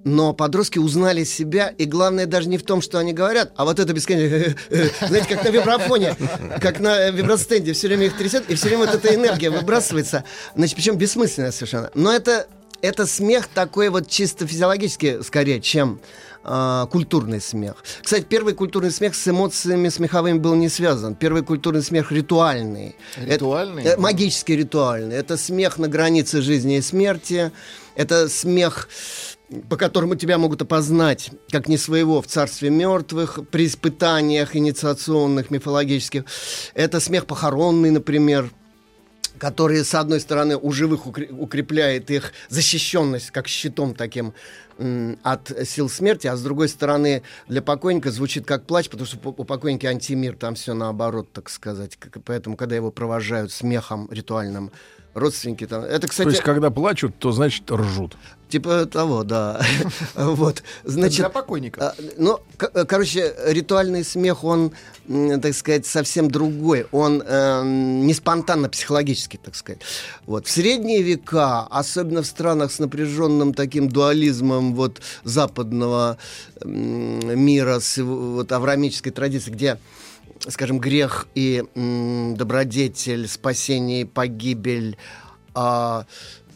Но 0.05 0.33
подростки 0.33 0.79
узнали 0.79 1.25
себя, 1.25 1.69
и 1.69 1.85
главное 1.85 2.27
даже 2.27 2.49
не 2.49 2.57
в 2.57 2.63
том, 2.63 2.81
что 2.81 2.99
они 2.99 3.13
говорят, 3.13 3.53
а 3.57 3.65
вот 3.65 3.79
это 3.79 3.93
бесконечно, 3.93 4.55
знаете, 5.07 5.29
как 5.29 5.45
на 5.45 5.49
вибрафоне, 5.49 6.17
как 6.61 6.81
на 6.81 7.11
вибростенде, 7.11 7.73
все 7.73 7.89
время 7.89 8.07
их 8.07 8.17
трясет, 8.17 8.49
и 8.49 8.55
все 8.55 8.69
время 8.69 8.87
вот 8.87 8.95
эта 8.95 9.15
энергия 9.15 9.51
выбрасывается, 9.51 10.25
значит, 10.55 10.77
причем 10.77 10.97
бессмысленная 10.97 11.51
совершенно. 11.51 11.91
Но 11.95 12.13
это, 12.13 12.47
это 12.81 13.07
смех 13.07 13.49
такой 13.49 13.89
вот 13.89 14.09
чисто 14.09 14.47
физиологический, 14.47 15.23
скорее, 15.25 15.61
чем 15.61 16.01
э, 16.45 16.87
культурный 16.91 17.41
смех. 17.41 17.85
Кстати, 18.03 18.25
первый 18.25 18.55
культурный 18.55 18.93
смех 18.93 19.15
с 19.15 19.29
эмоциями 19.29 19.89
смеховыми 19.89 20.39
был 20.39 20.55
не 20.55 20.69
связан. 20.69 21.15
Первый 21.17 21.43
культурный 21.43 21.83
смех 21.83 22.13
ритуальный. 22.13 22.95
Ритуальный? 23.17 23.83
Это, 23.83 23.97
э, 23.97 24.01
магический 24.01 24.57
ритуальный. 24.57 25.17
Это 25.17 25.37
смех 25.37 25.79
на 25.79 25.89
границе 25.89 26.41
жизни 26.41 26.77
и 26.77 26.83
смерти. 26.83 27.51
Это 27.97 28.29
смех 28.29 28.89
по 29.69 29.77
которому 29.77 30.15
тебя 30.15 30.39
могут 30.39 30.63
опознать 30.63 31.31
как 31.51 31.69
не 31.69 31.79
своего 31.79 32.21
в 32.21 32.27
царстве 32.27 32.71
мертвых, 32.71 33.41
при 33.51 33.67
испытаниях 33.67 34.55
инициационных, 34.55 35.51
мифологических. 35.51 36.25
Это 36.75 37.01
смех 37.01 37.27
похоронный, 37.27 37.91
например, 37.91 38.51
который, 39.39 39.85
с 39.85 39.95
одной 39.95 40.21
стороны, 40.21 40.57
у 40.57 40.73
живых 40.73 41.07
укрепляет 41.07 42.11
их 42.11 42.33
защищенность, 42.49 43.31
как 43.31 43.49
щитом 43.49 43.95
таким 43.95 44.35
от 45.23 45.53
сил 45.67 45.89
смерти, 45.89 46.29
а 46.29 46.37
с 46.37 46.43
другой 46.43 46.69
стороны, 46.69 47.23
для 47.49 47.63
покойника 47.63 48.13
звучит 48.13 48.47
как 48.47 48.65
плач, 48.65 48.89
потому 48.89 49.07
что 49.07 49.19
у 49.25 49.45
покойника 49.45 49.89
антимир, 49.89 50.37
там 50.37 50.55
все 50.55 50.75
наоборот, 50.75 51.33
так 51.33 51.51
сказать. 51.51 51.99
Поэтому, 52.25 52.57
когда 52.57 52.77
его 52.77 52.93
провожают 52.93 53.51
смехом 53.51 54.09
ритуальным, 54.11 54.71
родственники 55.15 55.67
там. 55.67 55.83
Это, 55.83 56.09
кстати... 56.09 56.29
То 56.29 56.31
есть, 56.31 56.43
когда 56.43 56.71
плачут, 56.71 57.17
то 57.19 57.33
значит 57.33 57.71
ржут. 57.71 58.17
Типа 58.49 58.87
того, 58.87 59.25
да. 59.25 59.61
вот, 60.15 60.63
значит. 60.85 61.19
Для 61.19 61.29
покойника. 61.29 61.91
А, 61.91 61.95
ну, 62.17 62.41
э, 62.59 62.85
короче, 62.87 63.35
ритуальный 63.47 64.05
смех, 64.05 64.43
он, 64.43 64.73
так 65.07 65.53
сказать, 65.55 65.85
совсем 65.85 66.31
другой. 66.31 66.87
Он 66.91 67.23
э, 67.25 67.63
не 67.65 68.15
спонтанно 68.15 68.71
психологический, 68.71 69.37
так 69.37 69.55
сказать. 69.55 69.83
Вот 70.25 70.47
в 70.47 70.51
средние 70.51 71.03
века, 71.03 71.67
особенно 71.71 72.23
в 72.23 72.27
странах 72.27 72.73
с 72.73 72.79
напряженным 72.79 73.53
таким 73.53 73.91
дуализмом 73.91 74.75
вот 74.75 75.03
западного 75.25 76.17
мира, 76.65 77.81
с 77.81 77.99
вот 77.99 78.51
аврамической 78.51 79.13
традиции, 79.13 79.51
где 79.51 79.79
скажем, 80.47 80.79
грех 80.79 81.27
и 81.35 81.65
м, 81.75 82.37
добродетель, 82.37 83.29
спасение 83.29 84.03
и 84.03 84.05
погибель, 84.05 84.97
а, 85.55 86.07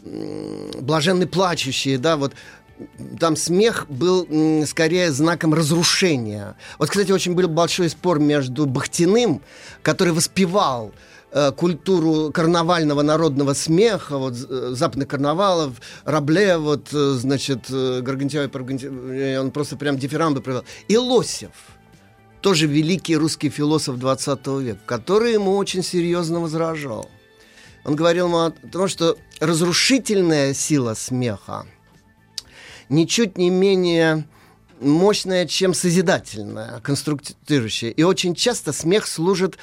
м, 0.05 0.71
блаженный 0.81 1.27
плачущие, 1.27 1.97
да, 1.97 2.17
вот 2.17 2.33
там 3.19 3.35
смех 3.35 3.85
был 3.89 4.25
м, 4.29 4.65
скорее 4.65 5.11
знаком 5.11 5.53
разрушения. 5.53 6.55
Вот, 6.79 6.89
кстати, 6.89 7.11
очень 7.11 7.33
был 7.33 7.47
большой 7.47 7.89
спор 7.89 8.19
между 8.19 8.65
Бахтиным, 8.65 9.41
который 9.81 10.13
воспевал 10.13 10.91
э, 11.31 11.51
культуру 11.51 12.31
карнавального 12.31 13.01
народного 13.01 13.53
смеха, 13.53 14.17
вот 14.17 14.33
э, 14.33 14.71
западных 14.75 15.07
карнавалов, 15.07 15.73
Рабле, 16.03 16.57
вот, 16.57 16.89
э, 16.93 17.13
значит, 17.13 17.69
Гаргантьева, 17.69 18.49
он 19.39 19.51
просто 19.51 19.77
прям 19.77 19.97
дифирамбы 19.97 20.41
провел, 20.41 20.63
и 20.87 20.97
Лосев– 20.97 21.51
тоже 22.43 22.67
великий 22.67 23.15
русский 23.15 23.49
философ 23.49 23.97
20 23.97 24.45
века, 24.61 24.79
который 24.85 25.31
ему 25.33 25.55
очень 25.55 25.81
серьезно 25.81 26.41
возражал. 26.41 27.09
Он 27.85 27.95
говорил 27.95 28.27
ему 28.27 28.37
о 28.39 28.51
том, 28.51 28.89
что 28.89 29.17
разрушительная 29.39 30.53
сила 30.53 30.93
смеха 30.93 31.65
ничуть 32.89 33.37
не 33.37 33.49
менее 33.49 34.25
мощная, 34.83 35.45
чем 35.45 35.73
созидательная, 35.73 36.79
конструктирующая. 36.81 37.89
И 37.89 38.03
очень 38.03 38.35
часто 38.35 38.73
смех 38.73 39.07
служит 39.07 39.57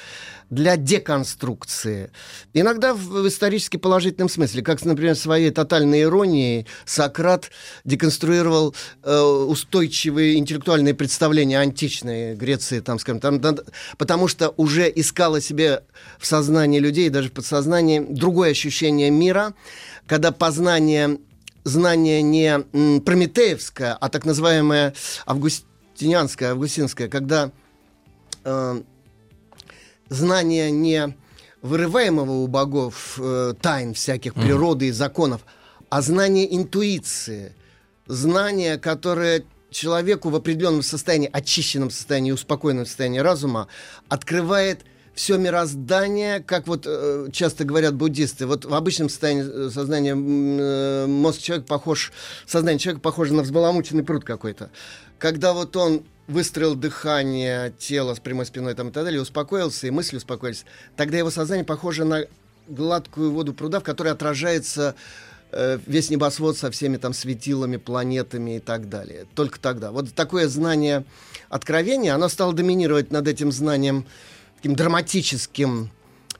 для 0.51 0.75
деконструкции. 0.75 2.11
Иногда 2.53 2.93
в 2.93 3.27
исторически 3.27 3.77
положительном 3.77 4.27
смысле, 4.27 4.61
как, 4.61 4.83
например, 4.83 5.15
своей 5.15 5.49
тотальной 5.49 6.01
иронией 6.01 6.67
Сократ 6.85 7.51
деконструировал 7.85 8.75
э, 9.03 9.19
устойчивые 9.21 10.37
интеллектуальные 10.37 10.93
представления 10.93 11.57
античной 11.57 12.35
Греции, 12.35 12.81
там, 12.81 12.99
скажем, 12.99 13.21
там, 13.21 13.39
там, 13.39 13.59
потому 13.97 14.27
что 14.27 14.53
уже 14.57 14.91
искало 14.93 15.39
себе 15.39 15.83
в 16.19 16.25
сознании 16.25 16.79
людей, 16.79 17.09
даже 17.09 17.29
в 17.29 17.31
подсознании, 17.31 17.99
другое 17.99 18.51
ощущение 18.51 19.09
мира, 19.09 19.53
когда 20.05 20.33
познание 20.33 21.17
знание 21.63 22.21
не 22.21 22.59
прометеевское, 23.01 23.93
а 23.93 24.09
так 24.09 24.25
называемое 24.25 24.93
августинианское, 25.25 26.51
августинское, 26.51 27.07
когда 27.07 27.51
э, 28.43 28.81
знание 30.09 30.71
не 30.71 31.15
вырываемого 31.61 32.31
у 32.31 32.47
богов 32.47 33.19
э, 33.19 33.53
тайн 33.61 33.93
всяких 33.93 34.33
природы 34.33 34.87
и 34.87 34.91
законов, 34.91 35.41
а 35.89 36.01
знание 36.01 36.55
интуиции, 36.55 37.53
знание, 38.07 38.77
которое 38.77 39.43
человеку 39.69 40.29
в 40.29 40.35
определенном 40.35 40.83
состоянии, 40.83 41.29
очищенном 41.31 41.91
состоянии, 41.91 42.31
успокоенном 42.31 42.85
состоянии 42.85 43.19
разума 43.19 43.67
открывает 44.09 44.81
все 45.13 45.37
мироздание, 45.37 46.39
как 46.39 46.67
вот 46.67 46.85
э, 46.85 47.27
часто 47.31 47.65
говорят 47.65 47.95
буддисты, 47.95 48.47
вот 48.47 48.65
в 48.65 48.73
обычном 48.73 49.09
состоянии 49.09 49.67
э, 49.67 49.69
сознания 49.69 50.15
э, 50.15 51.05
мозг 51.07 51.41
человека 51.41 51.67
похож, 51.67 52.11
сознание 52.45 52.79
человека 52.79 53.01
похоже 53.01 53.33
на 53.33 53.43
взбаламученный 53.43 54.03
пруд 54.03 54.23
какой-то. 54.23 54.69
Когда 55.19 55.53
вот 55.53 55.75
он 55.75 56.03
выстроил 56.27 56.75
дыхание, 56.75 57.73
тело 57.77 58.15
с 58.15 58.19
прямой 58.19 58.45
спиной 58.45 58.73
там, 58.73 58.89
и 58.89 58.91
так 58.91 59.03
далее, 59.03 59.21
успокоился, 59.21 59.87
и 59.87 59.91
мысли 59.91 60.17
успокоились, 60.17 60.65
тогда 60.95 61.17
его 61.17 61.29
сознание 61.29 61.65
похоже 61.65 62.05
на 62.05 62.25
гладкую 62.67 63.31
воду 63.31 63.53
пруда, 63.53 63.81
в 63.81 63.83
которой 63.83 64.13
отражается 64.13 64.95
э, 65.51 65.77
весь 65.85 66.09
небосвод 66.09 66.57
со 66.57 66.71
всеми 66.71 66.97
там 66.97 67.13
светилами, 67.13 67.77
планетами 67.77 68.57
и 68.57 68.59
так 68.59 68.87
далее. 68.87 69.25
Только 69.35 69.59
тогда. 69.59 69.91
Вот 69.91 70.13
такое 70.13 70.47
знание 70.47 71.03
откровения, 71.49 72.15
оно 72.15 72.29
стало 72.29 72.53
доминировать 72.53 73.11
над 73.11 73.27
этим 73.27 73.51
знанием 73.51 74.05
таким 74.61 74.75
драматическим, 74.75 75.89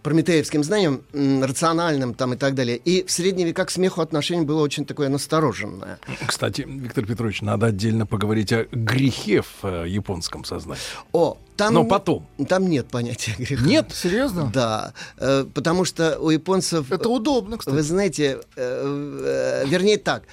прометеевским 0.03 0.63
знанием, 0.63 1.03
рациональным 1.13 2.13
там 2.13 2.34
и 2.34 2.38
так 2.38 2.55
далее. 2.55 2.77
И 2.77 3.05
в 3.05 3.12
средние 3.12 3.48
века 3.48 3.65
к 3.65 3.72
смеху 3.72 4.01
отношение 4.01 4.46
было 4.46 4.62
очень 4.62 4.86
такое 4.86 5.10
настороженное. 5.10 6.00
Кстати, 6.25 6.65
Виктор 6.67 7.05
Петрович, 7.05 7.41
надо 7.41 7.67
отдельно 7.67 8.05
поговорить 8.05 8.51
о 8.51 8.65
грехе 8.72 9.41
в 9.41 9.63
э, 9.63 9.88
японском 9.88 10.43
сознании. 10.43 10.81
О, 11.12 11.38
там, 11.55 11.74
Но 11.75 11.84
потом. 11.84 12.25
там 12.48 12.67
нет 12.67 12.88
понятия 12.88 13.36
греха. 13.38 13.63
Нет? 13.63 13.91
Серьезно? 13.93 14.50
Да, 14.51 14.93
э, 15.17 15.46
потому 15.53 15.86
что 15.86 16.17
у 16.20 16.31
японцев... 16.31 16.91
Это 16.91 17.08
удобно, 17.10 17.58
кстати. 17.58 17.75
Вы 17.75 17.84
знаете, 17.84 18.39
э, 18.55 19.63
э, 19.65 19.67
вернее 19.67 19.98
так, 19.98 20.24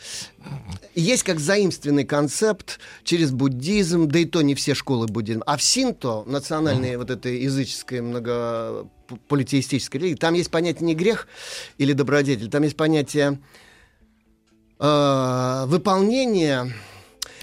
есть 0.95 1.25
как 1.25 1.39
заимственный 1.39 2.05
концепт 2.05 2.79
через 3.05 3.31
буддизм, 3.31 4.09
да 4.09 4.21
и 4.21 4.25
то 4.25 4.41
не 4.43 4.55
все 4.55 4.75
школы 4.75 5.07
буддизма, 5.07 5.43
а 5.47 5.57
в 5.59 5.63
синто, 5.63 6.25
национальной 6.27 6.97
вот 6.97 7.11
этой 7.11 7.43
языческой 7.43 8.01
много 8.01 8.87
политеистической 9.29 10.01
религии, 10.01 10.17
там 10.17 10.35
есть 10.35 10.51
понятие 10.51 10.87
не 10.87 10.95
грех 10.95 11.29
или 11.79 11.93
добродетель, 11.93 12.51
там 12.51 12.63
есть 12.63 12.77
понятие 12.77 13.39
э, 14.79 15.65
выполнения, 15.67 16.73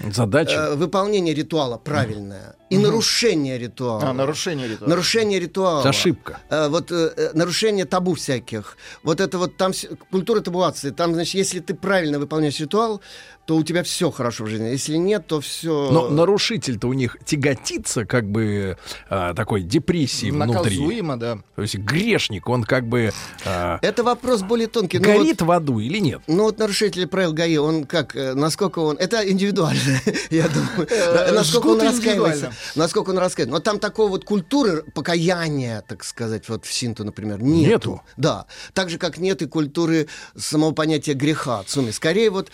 Задача. 0.00 0.54
э, 0.54 0.74
выполнения 0.76 1.34
ритуала 1.34 1.78
правильное 1.78 2.56
и 2.70 2.78
нарушение 2.78 3.58
ритуала. 3.58 4.10
А, 4.10 4.12
нарушение 4.12 4.68
ритуала. 4.68 4.90
Нарушение 4.90 5.40
ритуала. 5.40 5.88
Ошибка. 5.88 6.40
Э, 6.50 6.68
вот 6.68 6.90
э, 6.90 7.12
э, 7.16 7.30
нарушение 7.34 7.84
табу 7.84 8.14
всяких. 8.14 8.76
Вот 9.02 9.20
это 9.20 9.38
вот 9.38 9.56
там 9.56 9.72
культура 10.10 10.40
табуации. 10.40 10.90
Там, 10.90 11.14
значит, 11.14 11.34
если 11.34 11.60
ты 11.60 11.74
правильно 11.74 12.18
выполняешь 12.18 12.58
ритуал, 12.58 13.00
то 13.46 13.54
у 13.54 13.62
тебя 13.62 13.84
все 13.84 14.10
хорошо 14.10 14.44
в 14.44 14.48
жизни. 14.48 14.66
Если 14.66 14.96
нет, 14.96 15.28
то 15.28 15.40
все. 15.40 15.90
Но 15.92 16.08
нарушитель-то 16.08 16.88
у 16.88 16.92
них 16.92 17.16
тяготится 17.24 18.04
как 18.04 18.28
бы 18.28 18.76
а, 19.08 19.34
такой 19.34 19.62
депрессии 19.62 20.30
внутри. 20.32 20.78
Наказуемо, 20.78 21.16
да. 21.16 21.38
То 21.54 21.62
есть 21.62 21.76
грешник, 21.76 22.48
он 22.48 22.64
как 22.64 22.88
бы 22.88 23.12
а, 23.44 23.78
Это 23.82 24.02
вопрос 24.02 24.42
более 24.42 24.66
тонкий. 24.66 24.98
Ну, 24.98 25.06
вот- 25.12 25.18
горит 25.18 25.42
в 25.42 25.50
аду 25.52 25.78
или 25.78 25.98
нет? 25.98 26.22
Ну 26.26 26.42
вот 26.42 26.58
нарушитель 26.58 27.06
правил 27.06 27.32
ГАИ, 27.32 27.58
он 27.58 27.84
как, 27.84 28.16
э, 28.16 28.34
насколько 28.34 28.80
он, 28.80 28.96
это 28.96 29.28
индивидуально, 29.28 30.00
я 30.30 30.48
думаю, 30.48 30.88
Э, 30.90 31.32
насколько 31.32 31.68
он 31.68 31.80
раскаивается. 31.80 32.52
Насколько 32.74 33.10
он 33.10 33.18
раскаивается. 33.18 33.52
Но 33.52 33.60
там 33.60 33.78
такой 33.78 34.08
вот 34.08 34.24
культуры 34.24 34.82
покаяния, 34.94 35.82
так 35.86 36.04
сказать, 36.04 36.48
вот 36.48 36.64
в 36.64 36.72
Синту, 36.72 37.04
например, 37.04 37.42
нету. 37.42 37.70
Нету? 37.70 38.02
Да, 38.16 38.46
так 38.74 38.90
же, 38.90 38.98
как 38.98 39.18
нет 39.18 39.42
и 39.42 39.46
культуры 39.46 40.08
самого 40.36 40.72
понятия 40.72 41.14
греха, 41.14 41.62
цуми. 41.66 41.90
Скорее 41.90 42.30
вот 42.30 42.50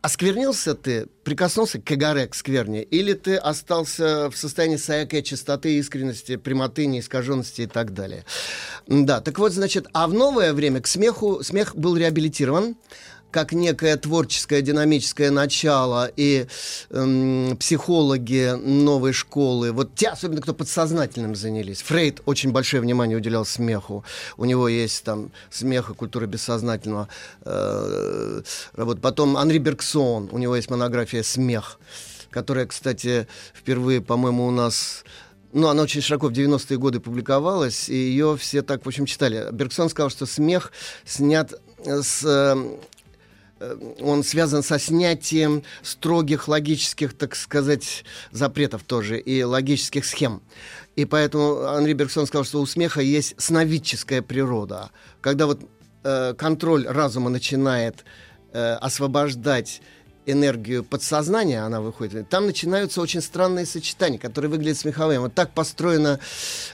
Осквернился 0.00 0.76
ты, 0.76 1.06
прикоснулся 1.24 1.80
к 1.80 1.90
эгаре, 1.90 2.28
к 2.28 2.34
скверне, 2.36 2.84
или 2.84 3.14
ты 3.14 3.34
остался 3.34 4.30
в 4.30 4.36
состоянии 4.36 4.76
саякой 4.76 5.24
чистоты, 5.24 5.76
искренности, 5.76 6.36
прямоты, 6.36 6.86
неискаженности 6.86 7.62
и 7.62 7.66
так 7.66 7.94
далее. 7.94 8.24
Да, 8.86 9.20
так 9.20 9.40
вот, 9.40 9.52
значит, 9.52 9.88
а 9.92 10.06
в 10.06 10.14
новое 10.14 10.54
время 10.54 10.80
к 10.80 10.86
смеху, 10.86 11.42
смех 11.42 11.74
был 11.74 11.96
реабилитирован, 11.96 12.76
как 13.30 13.52
некое 13.52 13.96
творческое 13.96 14.62
динамическое 14.62 15.30
начало, 15.30 16.10
и 16.16 16.46
эм, 16.90 17.56
психологи 17.58 18.54
новой 18.56 19.12
школы, 19.12 19.72
вот 19.72 19.94
те, 19.94 20.08
особенно 20.08 20.40
кто 20.40 20.54
подсознательным 20.54 21.34
занялись. 21.34 21.82
Фрейд 21.82 22.22
очень 22.24 22.52
большое 22.52 22.82
внимание 22.82 23.16
уделял 23.18 23.44
смеху. 23.44 24.04
У 24.36 24.44
него 24.44 24.68
есть 24.68 25.04
там 25.04 25.30
смех 25.50 25.90
и 25.90 25.94
культура 25.94 26.26
бессознательного. 26.26 27.08
Э, 27.42 28.42
вот 28.76 29.00
потом 29.00 29.36
Анри 29.36 29.58
Бергсон, 29.58 30.28
у 30.32 30.38
него 30.38 30.56
есть 30.56 30.70
монография 30.70 31.22
«Смех», 31.22 31.78
которая, 32.30 32.66
кстати, 32.66 33.26
впервые, 33.54 34.00
по-моему, 34.00 34.46
у 34.46 34.50
нас 34.50 35.04
ну, 35.52 35.68
она 35.68 35.82
очень 35.82 36.02
широко 36.02 36.28
в 36.28 36.32
90-е 36.32 36.78
годы 36.78 37.00
публиковалась, 37.00 37.88
и 37.88 37.94
ее 37.94 38.36
все 38.36 38.62
так, 38.62 38.84
в 38.84 38.88
общем, 38.88 39.06
читали. 39.06 39.48
Бергсон 39.50 39.88
сказал, 39.88 40.10
что 40.10 40.26
смех 40.26 40.72
снят 41.06 41.54
с 41.84 42.22
э, 42.22 42.78
он 44.00 44.22
связан 44.24 44.62
со 44.62 44.78
снятием 44.78 45.62
строгих 45.82 46.48
логических, 46.48 47.16
так 47.16 47.34
сказать, 47.34 48.04
запретов 48.30 48.82
тоже 48.84 49.18
и 49.18 49.42
логических 49.42 50.04
схем. 50.04 50.42
И 50.96 51.04
поэтому 51.04 51.62
Анри 51.66 51.92
Бергсон 51.92 52.26
сказал, 52.26 52.44
что 52.44 52.60
у 52.60 52.66
смеха 52.66 53.00
есть 53.00 53.34
сновидческая 53.38 54.22
природа. 54.22 54.90
Когда 55.20 55.46
вот 55.46 55.60
э, 56.04 56.34
контроль 56.34 56.86
разума 56.86 57.30
начинает 57.30 58.04
э, 58.52 58.74
освобождать 58.74 59.80
энергию 60.26 60.84
подсознания, 60.84 61.64
она 61.64 61.80
выходит, 61.80 62.28
там 62.28 62.46
начинаются 62.46 63.00
очень 63.00 63.22
странные 63.22 63.64
сочетания, 63.64 64.18
которые 64.18 64.50
выглядят 64.50 64.78
смеховыми. 64.78 65.18
Вот 65.18 65.34
так 65.34 65.52
построено 65.52 66.20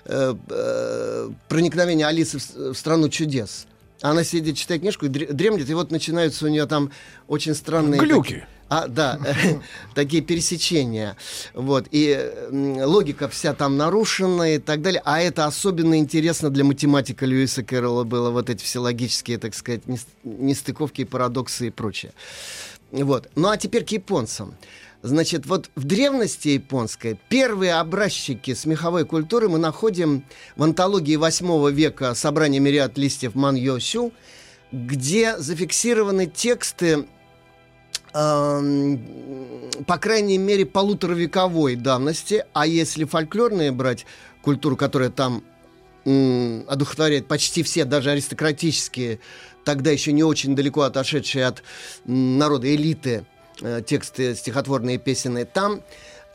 э, 0.05 0.35
э, 0.49 1.31
проникновение 1.49 2.07
Алисы 2.07 2.39
в, 2.39 2.73
в 2.73 2.75
страну 2.75 3.09
чудес. 3.09 3.67
Она 4.05 4.23
сидит, 4.23 4.59
читает 4.59 4.83
книжку 4.83 5.07
и 5.07 5.09
дре- 5.09 5.33
дремлет, 5.33 5.71
и 5.71 5.73
вот 5.73 5.91
начинаются 5.91 6.45
у 6.45 6.49
нее 6.49 6.67
там 6.67 6.91
очень 7.27 7.55
странные... 7.55 7.99
Глюки. 7.99 8.45
А, 8.69 8.87
да, 8.87 9.19
такие 9.95 10.23
пересечения. 10.23 11.17
Вот. 11.55 11.87
И 11.91 12.31
логика 12.51 13.31
вся 13.31 13.55
там 13.55 13.79
нарушена 13.79 14.57
и 14.57 14.59
так 14.59 14.83
далее. 14.83 15.01
А 15.07 15.23
это 15.23 15.47
особенно 15.47 15.99
интересно 15.99 16.51
для 16.51 16.65
математика 16.65 17.25
Льюиса 17.25 17.63
Кэрролла 17.63 18.05
было. 18.05 18.29
Вот 18.29 18.51
эти 18.51 18.63
все 18.63 18.81
логические, 18.81 19.39
так 19.39 19.55
сказать, 19.55 19.87
нес- 19.87 20.07
нестыковки, 20.23 21.05
парадоксы 21.05 21.69
и 21.69 21.71
прочее. 21.71 22.13
Вот. 22.93 23.31
Ну 23.37 23.49
а 23.49 23.57
теперь 23.57 23.85
к 23.87 23.89
японцам. 23.89 24.55
Значит, 25.05 25.45
вот 25.45 25.69
в 25.77 25.85
древности 25.85 26.49
японской 26.49 27.19
первые 27.29 27.75
образчики 27.75 28.55
смеховой 28.55 29.05
культуры 29.05 29.51
мы 29.51 29.59
находим 29.59 30.25
в 30.57 30.63
антологии 30.63 31.17
8 31.17 31.71
века 31.73 32.15
«Собрание 32.15 32.59
мириад 32.59 32.97
листьев 32.97 33.35
Ман 33.35 33.55
Йосю», 33.55 34.15
где 34.73 35.37
зафиксированы 35.37 36.25
тексты 36.27 37.05
по 38.13 39.99
крайней 40.01 40.39
мере, 40.39 40.65
полуторавековой 40.65 41.75
давности, 41.75 42.47
а 42.53 42.67
если 42.67 43.05
фольклорные 43.05 43.73
брать 43.73 44.07
культуру, 44.41 44.77
которая 44.77 45.11
там 45.11 45.43
м, 46.07 46.65
одухотворяет 46.69 47.27
почти 47.27 47.63
все, 47.63 47.85
даже 47.85 48.13
аристократические, 48.13 49.19
тогда 49.65 49.91
еще 49.91 50.13
не 50.13 50.23
очень 50.23 50.55
далеко 50.55 50.83
отошедшие 50.83 51.47
от 51.47 51.63
м, 52.07 52.39
народа 52.39 52.73
элиты, 52.73 53.27
э, 53.61 53.83
тексты 53.87 54.35
стихотворные, 54.35 54.99
песенные, 54.99 55.45
там 55.45 55.83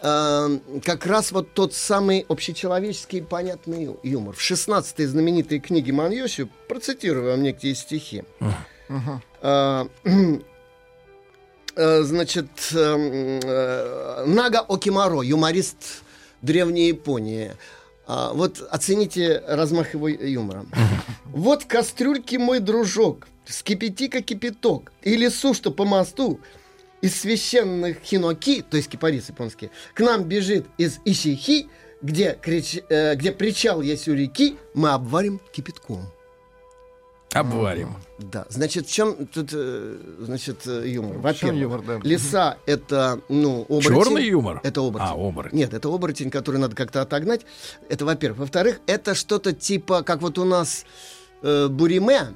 э, 0.01 0.59
как 0.83 1.05
раз 1.05 1.31
вот 1.31 1.53
тот 1.53 1.73
самый 1.73 2.25
общечеловеческий 2.27 3.21
понятный 3.21 3.95
юмор. 4.03 4.35
В 4.35 4.41
16-й 4.41 5.05
знаменитой 5.05 5.59
книге 5.59 5.91
Маньосю, 5.93 6.49
процитирую 6.67 7.31
вам 7.31 7.43
некие 7.43 7.75
стихи. 7.75 8.23
Э, 9.41 9.85
э, 11.75 12.01
значит, 12.01 12.49
э, 12.73 14.23
Нага 14.25 14.59
Окимаро, 14.67 15.21
юморист 15.21 16.03
древней 16.41 16.87
Японии. 16.87 17.53
А, 18.11 18.33
вот 18.33 18.67
оцените 18.71 19.43
размах 19.47 19.93
его 19.93 20.07
юмора. 20.07 20.65
Вот 21.25 21.65
кастрюльки 21.65 22.37
мой 22.37 22.59
дружок, 22.59 23.27
скипяти-ка 23.45 24.23
кипяток, 24.23 24.91
и 25.03 25.15
лесу, 25.15 25.53
что 25.53 25.69
по 25.69 25.85
мосту, 25.85 26.39
из 27.01 27.19
священных 27.19 27.97
хиноки, 28.03 28.61
то 28.61 28.77
есть 28.77 28.89
кипарис 28.89 29.29
японский, 29.29 29.71
к 29.93 29.99
нам 30.01 30.23
бежит 30.23 30.67
из 30.77 30.99
Исихи, 31.05 31.67
где, 32.01 32.37
крич- 32.41 32.83
э, 32.89 33.15
где 33.15 33.31
причал 33.31 33.81
есть 33.81 34.07
у 34.07 34.13
реки, 34.13 34.57
мы 34.73 34.89
обварим 34.89 35.39
кипятком. 35.51 36.11
Обварим. 37.33 37.95
Да, 38.17 38.47
значит, 38.49 38.87
в 38.87 38.91
чем 38.91 39.27
тут, 39.27 39.49
э, 39.53 39.97
значит, 40.19 40.65
э, 40.65 40.87
юмор? 40.87 41.17
Во-первых, 41.19 41.61
юмор, 41.61 41.81
да. 41.83 41.99
лиса— 42.01 42.57
это, 42.65 43.21
ну, 43.29 43.65
оборотень. 43.69 44.03
Черный 44.03 44.27
юмор? 44.27 44.61
Это 44.63 44.81
оборотень. 44.81 45.13
А, 45.13 45.27
оборотень. 45.27 45.57
Нет, 45.59 45.73
это 45.73 45.89
оборотень, 45.89 46.31
который 46.31 46.57
надо 46.57 46.75
как-то 46.75 47.01
отогнать. 47.01 47.41
Это, 47.87 48.05
во-первых. 48.05 48.39
Во-вторых, 48.39 48.81
это 48.87 49.13
что-то 49.13 49.53
типа, 49.53 50.01
как 50.01 50.21
вот 50.21 50.39
у 50.39 50.45
нас 50.45 50.85
э, 51.43 51.67
буриме, 51.67 52.33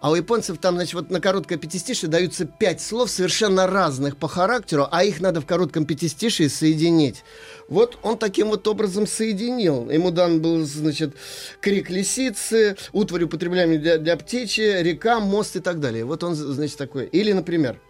а 0.00 0.10
у 0.10 0.14
японцев 0.14 0.58
там, 0.58 0.74
значит, 0.76 0.94
вот 0.94 1.10
на 1.10 1.20
короткое 1.20 1.56
пятистишие 1.58 2.10
даются 2.10 2.44
пять 2.44 2.80
слов, 2.80 3.10
совершенно 3.10 3.66
разных 3.66 4.16
по 4.18 4.28
характеру, 4.28 4.86
а 4.90 5.04
их 5.04 5.20
надо 5.20 5.40
в 5.40 5.46
коротком 5.46 5.86
пятистишии 5.86 6.48
соединить. 6.48 7.24
Вот 7.68 7.98
он 8.02 8.18
таким 8.18 8.48
вот 8.48 8.68
образом 8.68 9.06
соединил. 9.06 9.90
Ему 9.90 10.10
дан 10.10 10.42
был, 10.42 10.64
значит, 10.64 11.14
крик 11.60 11.88
лисицы, 11.88 12.76
утварь, 12.92 13.24
употребляемый 13.24 13.78
для, 13.78 13.96
для 13.96 14.16
птичьи, 14.16 14.82
река, 14.82 15.18
мост 15.18 15.56
и 15.56 15.60
так 15.60 15.80
далее. 15.80 16.04
Вот 16.04 16.22
он, 16.22 16.34
значит, 16.34 16.76
такой. 16.76 17.06
Или, 17.06 17.32
например, 17.32 17.80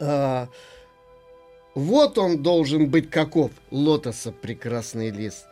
а, 0.00 0.48
вот 1.74 2.18
он 2.18 2.42
должен 2.42 2.88
быть 2.88 3.10
каков, 3.10 3.52
лотоса 3.70 4.32
прекрасный 4.32 5.10
лист. 5.10 5.46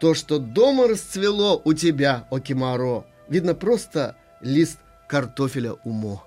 То, 0.00 0.14
что 0.14 0.38
дома 0.38 0.86
расцвело 0.86 1.60
у 1.64 1.72
тебя, 1.72 2.28
Окимаро, 2.30 3.04
видно 3.28 3.54
просто 3.54 4.16
лист 4.40 4.78
картофеля 5.08 5.72
умо. 5.84 6.24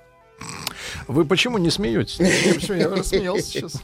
Вы 1.08 1.26
почему 1.26 1.58
не 1.58 1.70
смеетесь? 1.70 2.18
Почему 2.56 2.78
я 2.78 2.90
рассмеялся 2.90 3.44
сейчас? 3.46 3.82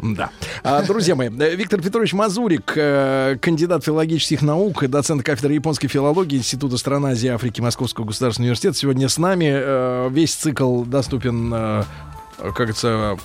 Да. 0.00 0.30
А, 0.62 0.82
друзья 0.82 1.14
мои, 1.14 1.30
э, 1.30 1.54
Виктор 1.54 1.80
Петрович 1.80 2.12
Мазурик, 2.12 2.74
э, 2.76 3.36
кандидат 3.40 3.84
филологических 3.84 4.42
наук, 4.42 4.86
доцент 4.86 5.22
кафедры 5.22 5.54
японской 5.54 5.88
филологии 5.88 6.36
Института 6.36 6.76
стран 6.76 7.06
Азии 7.06 7.28
и 7.28 7.30
Африки 7.30 7.62
Московского 7.62 8.04
государственного 8.04 8.48
университета, 8.48 8.76
сегодня 8.76 9.08
с 9.08 9.16
нами. 9.16 9.50
Э, 9.50 10.08
Весь 10.10 10.34
цикл 10.34 10.82
доступен, 10.84 11.50
э, 11.54 11.84
как 12.36 12.54
говорится, 12.54 13.16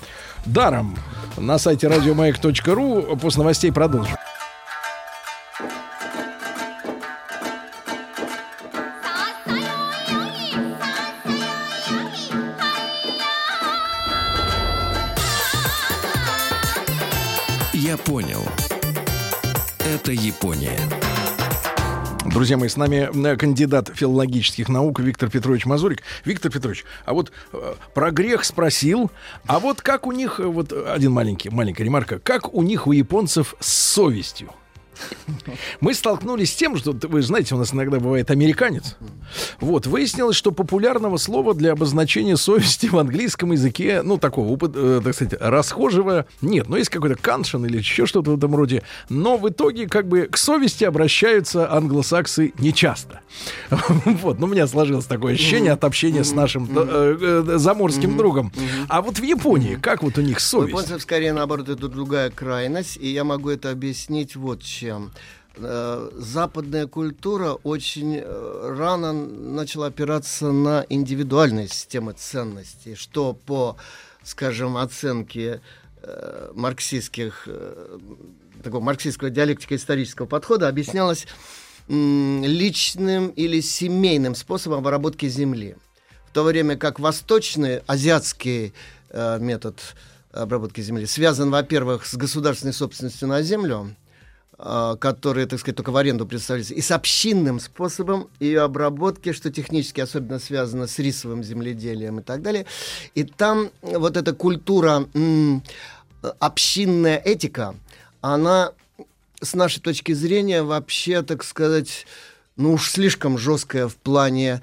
даром 0.46 0.96
на 1.38 1.58
сайте 1.58 1.90
радиомаяк.ру. 1.90 3.18
После 3.18 3.40
новостей 3.40 3.74
продолжим. 3.74 4.16
Это 20.02 20.14
Япония. 20.14 20.80
Друзья 22.26 22.56
мои, 22.56 22.70
с 22.70 22.78
нами 22.78 23.10
э, 23.14 23.36
кандидат 23.36 23.92
филологических 23.94 24.70
наук 24.70 25.02
Виктор 25.02 25.30
Петрович 25.30 25.66
Мазурик. 25.66 26.04
Виктор 26.24 26.50
Петрович, 26.50 26.86
а 27.04 27.14
вот 27.14 27.34
э, 27.52 27.74
про 27.94 28.12
грех 28.12 28.46
спросил, 28.46 29.12
а 29.46 29.60
вот 29.60 29.82
как 29.82 30.08
у 30.08 30.14
них, 30.14 30.40
э, 30.40 30.44
вот 30.44 30.72
один 30.72 31.12
маленький, 31.12 31.50
маленькая 31.50 31.84
ремарка, 31.84 32.18
как 32.18 32.54
у 32.54 32.64
них, 32.64 32.88
у 32.88 32.94
японцев 32.94 33.56
с 33.60 33.68
совестью? 33.68 34.52
Мы 35.82 35.94
столкнулись 35.94 36.52
с 36.52 36.56
тем, 36.56 36.78
что, 36.78 36.96
вы 37.08 37.22
знаете, 37.22 37.56
у 37.56 37.58
нас 37.58 37.74
иногда 37.74 38.00
бывает 38.00 38.32
американец. 38.32 38.96
Вот, 39.60 39.88
выяснилось, 39.88 40.36
что 40.36 40.52
популярного 40.52 41.18
слова 41.18 41.54
для 41.54 41.74
обозначения 41.74 42.38
совести 42.38 42.88
в 42.88 42.98
английском 42.98 43.52
языке, 43.52 44.02
ну, 44.04 44.18
такого, 44.18 44.58
э, 44.74 45.02
так 45.04 45.14
сказать, 45.14 45.36
расхожего, 45.40 46.26
нет. 46.42 46.68
Но 46.68 46.78
есть 46.78 46.90
какой-то 46.90 47.16
каншин 47.16 47.66
или 47.66 47.78
еще 47.78 48.06
что-то 48.06 48.32
в 48.32 48.38
этом 48.38 48.56
роде. 48.56 48.84
Но 49.10 49.38
в 49.38 49.48
итоге, 49.50 49.88
как 49.88 50.08
бы, 50.08 50.28
к 50.32 50.38
совести 50.38 50.84
обращаются 50.84 51.72
англосаксы 51.72 52.54
нечасто. 52.60 53.22
Вот, 54.20 54.40
ну, 54.40 54.48
у 54.48 54.50
меня 54.50 54.68
сложилось 54.68 55.06
такое 55.06 55.34
ощущение 55.34 55.72
от 55.72 55.84
общения 55.84 56.24
с 56.24 56.34
нашим 56.34 56.68
э, 56.76 57.18
э, 57.48 57.58
заморским 57.58 58.18
другом. 58.18 58.52
А 58.88 59.02
вот 59.02 59.20
в 59.20 59.24
Японии, 59.24 59.76
как 59.76 60.04
вот 60.04 60.18
у 60.18 60.22
них 60.22 60.38
У 60.38 60.40
совесть? 60.40 60.70
японцев 60.72 61.02
скорее 61.02 61.34
наоборот 61.34 61.70
это 61.70 61.88
другая 61.88 62.30
крайность, 62.32 62.98
и 62.98 63.08
я 63.08 63.24
могу 63.24 63.50
это 63.50 63.72
объяснить 63.72 64.36
вот 64.36 64.64
чем. 64.64 64.89
Э, 65.62 66.10
Западная 66.16 66.88
культура 66.88 67.54
очень 67.64 68.18
э, 68.18 68.76
рано 68.78 69.14
начала 69.14 69.88
опираться 69.88 70.52
на 70.52 70.86
индивидуальные 70.90 71.68
системы 71.68 72.14
ценностей, 72.14 72.96
что 72.96 73.34
по, 73.34 73.78
скажем, 74.24 74.78
оценке 74.78 75.62
э, 76.02 76.52
марксистских 76.54 77.48
такого 78.64 78.82
марксистского 78.82 79.30
диалектика 79.30 79.76
исторического 79.76 80.26
подхода 80.26 80.68
объяснялось 80.68 81.28
личным 81.88 83.30
или 83.30 83.62
семейным 83.62 84.36
способом 84.36 84.80
обработки 84.80 85.28
земли. 85.28 85.76
В 86.28 86.34
то 86.34 86.44
время 86.44 86.78
как 86.78 87.00
восточный, 87.00 87.80
азиатский 87.88 88.74
метод 89.12 89.80
обработки 90.32 90.82
земли 90.82 91.08
связан, 91.08 91.50
во-первых, 91.50 92.06
с 92.06 92.16
государственной 92.16 92.74
собственностью 92.74 93.28
на 93.28 93.42
землю, 93.42 93.96
которые, 94.60 95.48
так 95.48 95.60
сказать, 95.60 95.78
только 95.78 95.92
в 95.92 95.98
аренду 95.98 96.26
представляются, 96.26 96.74
и 96.74 96.82
с 96.82 96.92
общинным 96.92 97.62
способом 97.62 98.30
ее 98.40 98.62
обработки, 98.62 99.32
что 99.32 99.50
технически 99.52 100.02
особенно 100.02 100.38
связано 100.40 100.88
с 100.88 101.00
рисовым 101.00 101.44
земледелием 101.44 102.20
и 102.20 102.24
так 102.24 102.42
далее. 102.42 102.66
И 103.16 103.24
там 103.24 103.70
вот 103.82 104.18
эта 104.18 104.34
культура, 104.34 105.08
общинная 106.40 107.18
этика, 107.18 107.76
она 108.20 108.74
с 109.42 109.54
нашей 109.54 109.80
точки 109.80 110.12
зрения 110.12 110.64
вообще, 110.64 111.22
так 111.22 111.46
сказать, 111.46 112.06
ну 112.58 112.74
уж 112.74 112.90
слишком 112.92 113.38
жесткая 113.38 113.88
в 113.88 113.96
плане 113.96 114.62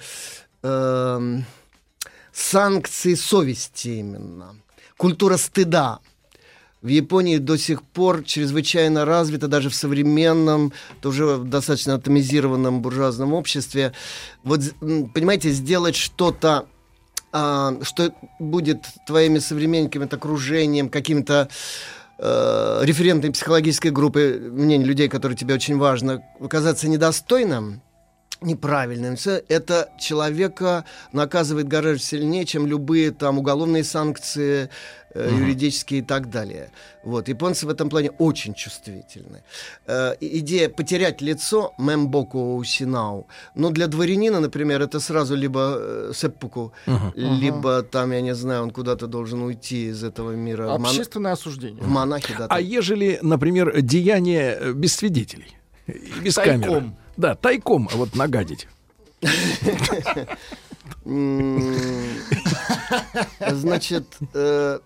эм, 0.63 1.47
санкций 2.33 3.17
совести 3.17 3.89
именно. 3.89 4.57
Культура 4.99 5.39
стыда. 5.39 6.01
В 6.87 6.89
Японии 6.89 7.39
до 7.39 7.59
сих 7.59 7.83
пор 7.83 8.23
чрезвычайно 8.23 9.05
развита 9.05 9.49
даже 9.49 9.71
в 9.71 9.75
современном, 9.75 10.73
тоже 11.01 11.39
достаточно 11.39 11.95
атомизированном 11.95 12.81
буржуазном 12.81 13.33
обществе. 13.33 13.93
Вот, 14.45 14.61
понимаете, 14.79 15.51
сделать 15.51 15.97
что-то 15.97 16.67
а, 17.33 17.75
что 17.83 18.15
будет 18.39 18.85
твоими 19.05 19.41
современниками, 19.41 20.07
окружением, 20.09 20.89
каким-то 20.89 21.49
э, 22.21 22.81
референтами 22.85 23.33
психологической 23.33 23.91
группы, 23.91 24.41
мнений 24.53 24.85
людей, 24.85 25.09
которые 25.09 25.37
тебе 25.37 25.55
очень 25.55 25.79
важно, 25.79 26.23
оказаться 26.39 26.89
недостойным, 26.89 27.83
неправильным, 28.41 29.17
это 29.49 29.89
человека 29.99 30.85
наказывает 31.13 31.69
гораздо 31.69 31.99
сильнее, 32.03 32.45
чем 32.45 32.67
любые 32.67 33.11
там 33.11 33.39
уголовные 33.39 33.85
санкции, 33.85 34.69
э, 35.15 35.31
юридические 35.39 36.01
и 36.01 36.03
так 36.03 36.29
далее. 36.31 36.71
Вот. 37.05 37.29
Японцы 37.29 37.67
в 37.67 37.71
этом 37.71 37.89
плане 37.89 38.11
очень 38.19 38.55
чувствительны. 38.55 39.43
Э, 39.87 40.15
идея 40.21 40.69
потерять 40.69 41.23
лицо 41.23 41.73
мембоку 41.79 42.57
усинау, 42.57 43.27
но 43.55 43.71
для 43.71 43.87
дворянина, 43.87 44.41
например, 44.41 44.83
это 44.83 45.01
сразу 45.01 45.35
либо 45.35 45.77
э, 45.79 46.13
сеппуку, 46.15 46.73
либо 47.15 47.83
там, 47.83 48.13
я 48.13 48.21
не 48.21 48.35
знаю, 48.35 48.65
он 48.65 48.71
куда-то 48.71 49.07
должен 49.07 49.43
уйти 49.43 49.87
из 49.89 50.05
этого 50.05 50.33
мира. 50.33 50.67
в 50.67 50.79
мон- 50.81 50.87
Общественное 50.91 51.33
осуждение. 51.33 51.83
В 51.83 51.89
монахи, 51.89 52.35
да. 52.39 52.45
А 52.45 52.49
там. 52.49 52.65
ежели, 52.65 53.19
например, 53.23 53.81
деяние 53.81 54.73
без 54.75 54.95
свидетелей? 54.97 55.57
Без 56.23 56.35
Тайком. 56.35 56.63
камеры. 56.63 56.93
Да, 57.17 57.35
тайком 57.35 57.89
вот 57.95 58.15
нагадить. 58.15 58.69
Значит, 63.51 64.05
э, 64.35 64.79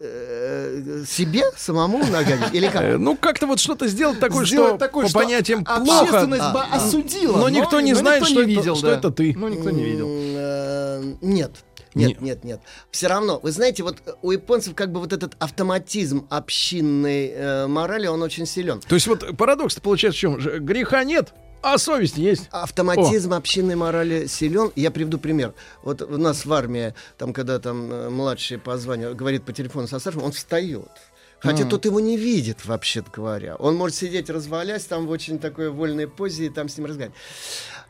э, 0.00 1.04
себе 1.06 1.42
самому 1.56 1.98
нагадить? 2.06 2.52
Или 2.54 2.68
Э, 2.68 2.70
как? 2.70 2.98
Ну, 2.98 3.16
как-то 3.16 3.46
вот 3.46 3.60
что-то 3.60 3.88
сделать 3.88 4.20
такое, 4.20 4.44
Сделать 4.46 4.70
что 4.70 4.78
такое, 4.78 5.04
по 5.04 5.10
что 5.10 5.18
понятиям 5.20 5.64
а- 5.66 5.80
плохо, 5.80 6.00
Общественность 6.02 6.42
А, 6.42 6.52
бы 6.52 6.60
а. 6.60 6.76
осудила. 6.76 7.36
но 7.38 7.48
никто 7.48 7.80
не 7.80 7.92
но 7.92 7.98
знает, 7.98 8.22
никто 8.22 8.32
что, 8.34 8.44
не 8.44 8.52
это, 8.52 8.60
видел, 8.60 8.76
что 8.76 8.86
да. 8.88 8.96
это 8.98 9.10
ты. 9.10 9.34
Ну, 9.36 9.48
никто 9.48 9.70
не 9.70 9.82
видел. 9.84 10.06
Э, 10.08 11.14
Нет. 11.20 11.64
Нет, 11.94 12.20
Не- 12.22 12.28
нет, 12.28 12.42
нет. 12.44 12.60
Все 12.90 13.06
равно, 13.08 13.38
вы 13.42 13.52
знаете, 13.52 13.82
вот 13.82 13.98
у 14.22 14.30
японцев 14.30 14.74
как 14.74 14.92
бы 14.92 15.00
вот 15.00 15.12
этот 15.12 15.34
автоматизм 15.38 16.26
общинной 16.30 17.28
э, 17.28 17.66
морали, 17.66 18.06
он 18.06 18.22
очень 18.22 18.46
силен. 18.46 18.80
То 18.80 18.94
есть 18.94 19.06
вот 19.06 19.36
парадокс 19.36 19.74
получается 19.78 20.16
в 20.16 20.20
чем? 20.20 20.64
Греха 20.64 21.04
нет, 21.04 21.34
а 21.62 21.78
совесть 21.78 22.18
есть. 22.18 22.48
Автоматизм 22.50 23.32
общинной 23.32 23.76
морали 23.76 24.26
силен. 24.26 24.72
Я 24.76 24.90
приведу 24.90 25.18
пример. 25.18 25.54
Вот 25.82 26.02
у 26.02 26.18
нас 26.18 26.44
в 26.44 26.52
армии, 26.52 26.94
там, 27.18 27.32
когда 27.32 27.58
там 27.58 27.90
э, 27.90 28.10
младший 28.10 28.58
по 28.58 28.76
званию 28.76 29.14
говорит 29.14 29.44
по 29.44 29.52
телефону 29.52 29.86
со 29.86 29.98
старшим, 29.98 30.24
он 30.24 30.32
встает. 30.32 30.90
Хотя 31.38 31.64
тот 31.64 31.84
его 31.84 31.98
не 31.98 32.16
видит, 32.16 32.64
вообще 32.64 33.02
говоря. 33.12 33.56
Он 33.56 33.74
может 33.74 33.96
сидеть, 33.96 34.30
развалясь 34.30 34.84
там 34.84 35.06
в 35.06 35.10
очень 35.10 35.40
такой 35.40 35.70
вольной 35.70 36.06
позе 36.06 36.46
и 36.46 36.48
там 36.48 36.68
с 36.68 36.76
ним 36.76 36.86
разговаривать. 36.86 37.18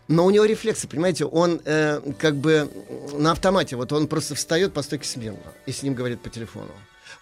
Но 0.08 0.24
у 0.24 0.30
него 0.30 0.44
рефлексы, 0.46 0.88
понимаете, 0.88 1.26
он 1.26 1.61
э, 1.64 2.00
как 2.18 2.37
бы 2.37 2.70
на 3.12 3.32
автомате, 3.32 3.76
вот 3.76 3.92
он 3.92 4.08
просто 4.08 4.35
встает 4.35 4.72
по 4.72 4.82
стойке 4.82 5.06
смирно 5.06 5.52
и 5.66 5.72
с 5.72 5.82
ним 5.82 5.94
говорит 5.94 6.22
по 6.22 6.30
телефону. 6.30 6.72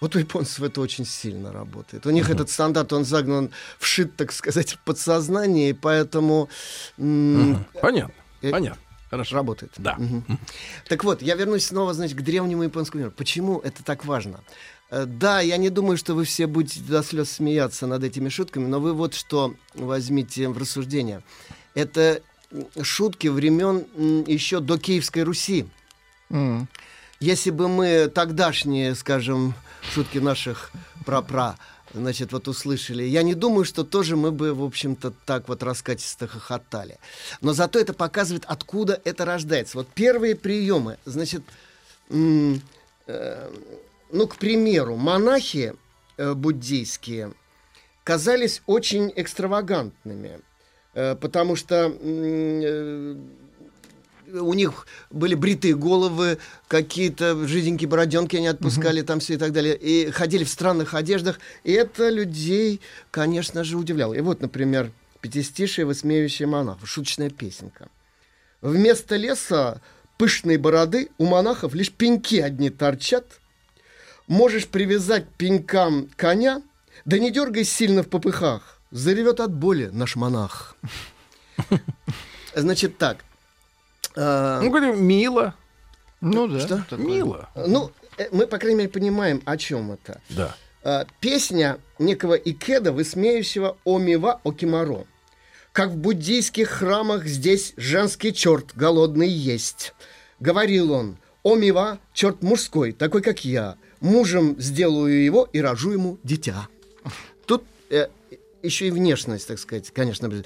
Вот 0.00 0.16
у 0.16 0.18
японцев 0.18 0.62
это 0.62 0.80
очень 0.80 1.04
сильно 1.04 1.52
работает. 1.52 2.06
У 2.06 2.10
них 2.10 2.30
этот 2.30 2.48
стандарт, 2.50 2.92
он 2.92 3.04
загнан, 3.04 3.50
вшит, 3.78 4.16
так 4.16 4.32
сказать, 4.32 4.72
в 4.72 4.78
подсознание, 4.78 5.70
и 5.70 5.72
поэтому 5.74 6.48
м, 6.98 7.64
Понятно, 7.82 8.14
Э, 8.42 8.50
понятно. 8.50 8.80
Хорошо. 9.10 9.34
работает. 9.36 9.72
Да. 9.76 9.96
Мгм. 9.98 10.38
Так 10.88 11.04
вот, 11.04 11.20
я 11.20 11.34
вернусь 11.34 11.66
снова, 11.66 11.92
значит, 11.94 12.16
к 12.16 12.22
древнему 12.22 12.62
японскому 12.62 13.02
миру. 13.02 13.12
Почему 13.14 13.58
это 13.58 13.82
так 13.84 14.04
важно? 14.04 14.40
Э, 14.90 15.04
Да, 15.04 15.40
я 15.40 15.56
не 15.58 15.68
думаю, 15.68 15.96
что 15.98 16.14
вы 16.14 16.24
все 16.24 16.46
будете 16.46 16.80
до 16.80 17.02
слез 17.02 17.30
смеяться 17.32 17.86
над 17.86 18.02
этими 18.04 18.28
шутками, 18.30 18.66
но 18.66 18.80
вы 18.80 18.94
вот 18.94 19.14
что 19.14 19.54
возьмите 19.74 20.48
в 20.48 20.56
рассуждение. 20.56 21.22
Это 21.74 22.22
шутки 22.82 23.28
времен 23.28 23.84
еще 24.26 24.60
до 24.60 24.78
Киевской 24.78 25.24
Руси. 25.24 25.66
М. 26.30 26.68
Если 27.20 27.50
бы 27.50 27.68
мы 27.68 28.08
тогдашние, 28.08 28.94
скажем, 28.94 29.52
шутки 29.82 30.16
наших 30.16 30.72
пра-пра, 31.04 31.56
значит, 31.92 32.32
вот 32.32 32.48
услышали, 32.48 33.02
я 33.02 33.22
не 33.22 33.34
думаю, 33.34 33.66
что 33.66 33.84
тоже 33.84 34.16
мы 34.16 34.32
бы, 34.32 34.54
в 34.54 34.64
общем-то, 34.64 35.12
так 35.26 35.46
вот 35.46 35.62
раскатисто 35.62 36.26
хохотали. 36.26 36.98
Но 37.42 37.52
зато 37.52 37.78
это 37.78 37.92
показывает, 37.92 38.44
откуда 38.46 38.98
это 39.04 39.26
рождается. 39.26 39.76
Вот 39.76 39.88
первые 39.88 40.34
приемы, 40.34 40.96
значит, 41.04 41.42
э, 42.08 43.50
ну, 44.12 44.26
к 44.26 44.36
примеру, 44.36 44.96
монахи 44.96 45.74
э, 46.16 46.32
буддийские 46.32 47.34
казались 48.02 48.62
очень 48.66 49.12
экстравагантными. 49.14 50.40
Э, 50.94 51.16
потому 51.16 51.54
что 51.54 51.94
у 54.32 54.54
них 54.54 54.86
были 55.10 55.34
бритые 55.34 55.74
головы, 55.74 56.38
какие-то 56.68 57.46
жиденькие 57.46 57.88
бороденки 57.88 58.36
они 58.36 58.46
отпускали 58.46 59.02
там 59.02 59.20
все 59.20 59.34
и 59.34 59.36
так 59.36 59.52
далее, 59.52 59.76
и 59.76 60.10
ходили 60.10 60.44
в 60.44 60.48
странных 60.48 60.94
одеждах, 60.94 61.38
и 61.64 61.72
это 61.72 62.08
людей, 62.08 62.80
конечно 63.10 63.64
же, 63.64 63.76
удивляло. 63.76 64.14
И 64.14 64.20
вот, 64.20 64.40
например, 64.40 64.92
пятистишие 65.20 65.84
«Высмеивающий 65.86 66.46
монах», 66.46 66.78
шуточная 66.84 67.30
песенка. 67.30 67.88
Вместо 68.60 69.16
леса 69.16 69.80
пышной 70.18 70.58
бороды 70.58 71.10
у 71.18 71.26
монахов 71.26 71.74
лишь 71.74 71.90
пеньки 71.90 72.40
одни 72.40 72.68
торчат. 72.70 73.40
Можешь 74.26 74.66
привязать 74.68 75.26
пенькам 75.38 76.10
коня, 76.16 76.62
да 77.04 77.18
не 77.18 77.30
дергай 77.30 77.64
сильно 77.64 78.02
в 78.02 78.08
попыхах, 78.08 78.80
заревет 78.90 79.40
от 79.40 79.52
боли 79.52 79.88
наш 79.92 80.16
монах. 80.16 80.76
Значит 82.54 82.98
так, 82.98 83.24
а, 84.16 84.60
Ну, 84.60 84.68
говорю, 84.70 84.94
мило. 84.96 85.54
Ну 86.20 86.46
да. 86.48 86.60
Что? 86.60 86.84
такое. 86.88 87.06
Мило. 87.06 87.48
ну, 87.54 87.90
э, 88.18 88.28
мы, 88.32 88.46
по 88.46 88.58
крайней 88.58 88.78
мере, 88.78 88.88
понимаем, 88.90 89.42
о 89.44 89.56
чем 89.56 89.92
это. 89.92 90.20
Да. 90.28 90.54
А, 90.82 91.06
Песня 91.20 91.78
некого 91.98 92.34
Икеда, 92.34 92.92
высмеивающего 92.92 93.76
Омива 93.84 94.40
Окимаро. 94.44 95.04
Как 95.72 95.90
в 95.90 95.96
буддийских 95.96 96.68
храмах 96.68 97.26
здесь 97.26 97.74
женский 97.76 98.32
черт 98.34 98.74
голодный 98.74 99.28
есть. 99.28 99.94
Говорил 100.40 100.92
он, 100.92 101.16
Омива 101.44 101.98
черт 102.12 102.42
мужской, 102.42 102.92
такой 102.92 103.22
как 103.22 103.44
я. 103.44 103.76
Мужем 104.00 104.56
сделаю 104.58 105.22
его 105.24 105.48
и 105.52 105.60
рожу 105.60 105.92
ему 105.92 106.18
дитя. 106.24 106.68
Тут 107.46 107.64
э, 107.90 108.08
еще 108.62 108.88
и 108.88 108.90
внешность, 108.90 109.46
так 109.46 109.58
сказать, 109.58 109.90
конечно, 109.90 110.28
п- 110.30 110.42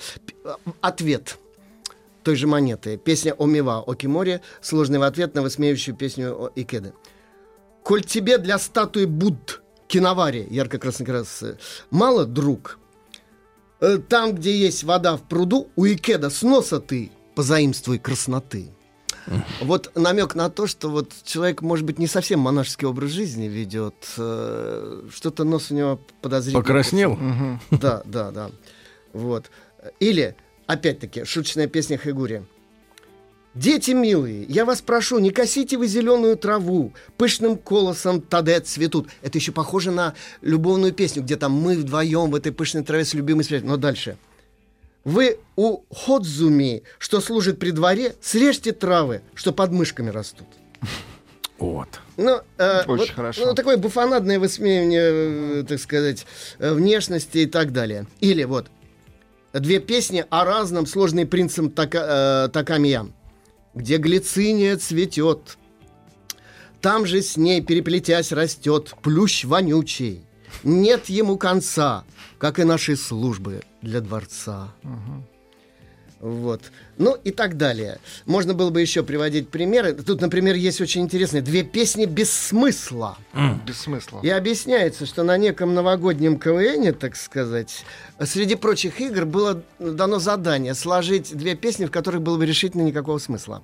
ответ 0.80 1.38
той 2.24 2.36
же 2.36 2.46
монеты. 2.46 2.96
Песня 2.96 3.34
Омива 3.38 3.84
Окимори, 3.86 4.40
сложный 4.60 4.98
в 4.98 5.02
ответ 5.02 5.34
на 5.34 5.42
высмеивающую 5.42 5.94
песню 5.94 6.50
Икеды. 6.56 6.92
Коль 7.82 8.02
тебе 8.02 8.38
для 8.38 8.58
статуи 8.58 9.04
Будд 9.04 9.62
киновари 9.86 10.46
ярко-красный 10.50 11.06
крас 11.06 11.44
мало, 11.90 12.24
друг, 12.24 12.78
э, 13.80 13.98
там, 13.98 14.34
где 14.34 14.56
есть 14.56 14.82
вода 14.82 15.16
в 15.16 15.22
пруду, 15.22 15.68
у 15.76 15.86
Икеда 15.86 16.30
с 16.30 16.42
носа 16.42 16.80
ты 16.80 17.12
позаимствуй 17.34 17.98
красноты. 17.98 18.70
Вот 19.62 19.90
намек 19.94 20.34
на 20.34 20.50
то, 20.50 20.66
что 20.66 20.90
вот 20.90 21.12
человек, 21.24 21.62
может 21.62 21.86
быть, 21.86 21.98
не 21.98 22.06
совсем 22.06 22.40
монашеский 22.40 22.86
образ 22.86 23.10
жизни 23.10 23.46
ведет, 23.46 23.94
э, 24.18 25.02
что-то 25.14 25.44
нос 25.44 25.70
у 25.70 25.74
него 25.74 26.00
подозрительно. 26.20 26.62
Покраснел? 26.62 27.18
Да, 27.70 28.02
да, 28.04 28.30
да. 28.30 28.50
Вот. 29.12 29.50
Или, 30.00 30.36
опять-таки, 30.66 31.24
шуточная 31.24 31.66
песня 31.66 31.98
Хэгури. 31.98 32.42
Дети 33.54 33.92
милые, 33.92 34.42
я 34.44 34.64
вас 34.64 34.82
прошу, 34.82 35.20
не 35.20 35.30
косите 35.30 35.76
вы 35.76 35.86
зеленую 35.86 36.36
траву, 36.36 36.92
пышным 37.16 37.56
колосом 37.56 38.20
таде 38.20 38.58
цветут. 38.58 39.08
Это 39.22 39.38
еще 39.38 39.52
похоже 39.52 39.92
на 39.92 40.14
любовную 40.40 40.92
песню, 40.92 41.22
где 41.22 41.36
там 41.36 41.52
мы 41.52 41.76
вдвоем 41.76 42.32
в 42.32 42.34
этой 42.34 42.50
пышной 42.50 42.82
траве 42.82 43.04
с 43.04 43.14
любимой 43.14 43.44
спрячем. 43.44 43.68
Но 43.68 43.76
дальше. 43.76 44.16
Вы 45.04 45.38
у 45.54 45.82
Ходзуми, 45.88 46.82
что 46.98 47.20
служит 47.20 47.60
при 47.60 47.70
дворе, 47.70 48.16
срежьте 48.20 48.72
травы, 48.72 49.20
что 49.34 49.52
под 49.52 49.70
мышками 49.70 50.10
растут. 50.10 50.48
Вот. 51.58 51.88
Ну, 52.16 52.40
э, 52.58 52.80
Очень 52.80 52.96
вот, 52.96 53.10
хорошо. 53.10 53.46
ну, 53.46 53.54
такое 53.54 53.76
буфонадное 53.76 54.40
высмеивание, 54.40 55.60
э, 55.60 55.64
так 55.68 55.78
сказать, 55.78 56.26
э, 56.58 56.72
внешности 56.72 57.38
и 57.38 57.46
так 57.46 57.72
далее. 57.72 58.06
Или 58.20 58.42
вот 58.44 58.66
две 59.60 59.80
песни 59.80 60.24
о 60.28 60.44
разном, 60.44 60.86
сложный 60.86 61.26
принцем 61.26 61.70
така, 61.70 62.46
э, 62.46 62.48
Такамия, 62.48 63.06
где 63.74 63.98
глициния 63.98 64.76
цветет. 64.76 65.58
Там 66.80 67.06
же 67.06 67.22
с 67.22 67.36
ней, 67.36 67.62
переплетясь, 67.62 68.32
растет 68.32 68.94
плющ 69.02 69.44
вонючий. 69.44 70.22
Нет 70.62 71.06
ему 71.08 71.36
конца, 71.38 72.04
как 72.38 72.58
и 72.58 72.64
нашей 72.64 72.96
службы 72.96 73.62
для 73.80 74.00
дворца. 74.00 74.72
Вот. 76.24 76.62
Ну 76.96 77.18
и 77.22 77.30
так 77.30 77.58
далее. 77.58 77.98
Можно 78.24 78.54
было 78.54 78.70
бы 78.70 78.80
еще 78.80 79.02
приводить 79.02 79.50
примеры. 79.50 79.92
Тут, 79.92 80.22
например, 80.22 80.54
есть 80.54 80.80
очень 80.80 81.02
интересные 81.02 81.42
две 81.42 81.62
песни 81.62 82.06
без 82.06 82.32
смысла. 82.32 83.18
Без 83.66 83.80
смысла. 83.80 84.20
И 84.22 84.30
объясняется, 84.30 85.04
что 85.04 85.22
на 85.22 85.36
неком 85.36 85.74
новогоднем 85.74 86.38
КВН, 86.38 86.94
так 86.94 87.16
сказать, 87.16 87.84
среди 88.22 88.54
прочих 88.54 89.02
игр 89.02 89.26
было 89.26 89.62
дано 89.78 90.18
задание 90.18 90.72
сложить 90.72 91.36
две 91.36 91.54
песни, 91.56 91.84
в 91.84 91.90
которых 91.90 92.22
было 92.22 92.38
бы 92.38 92.46
решительно 92.46 92.80
никакого 92.80 93.18
смысла. 93.18 93.62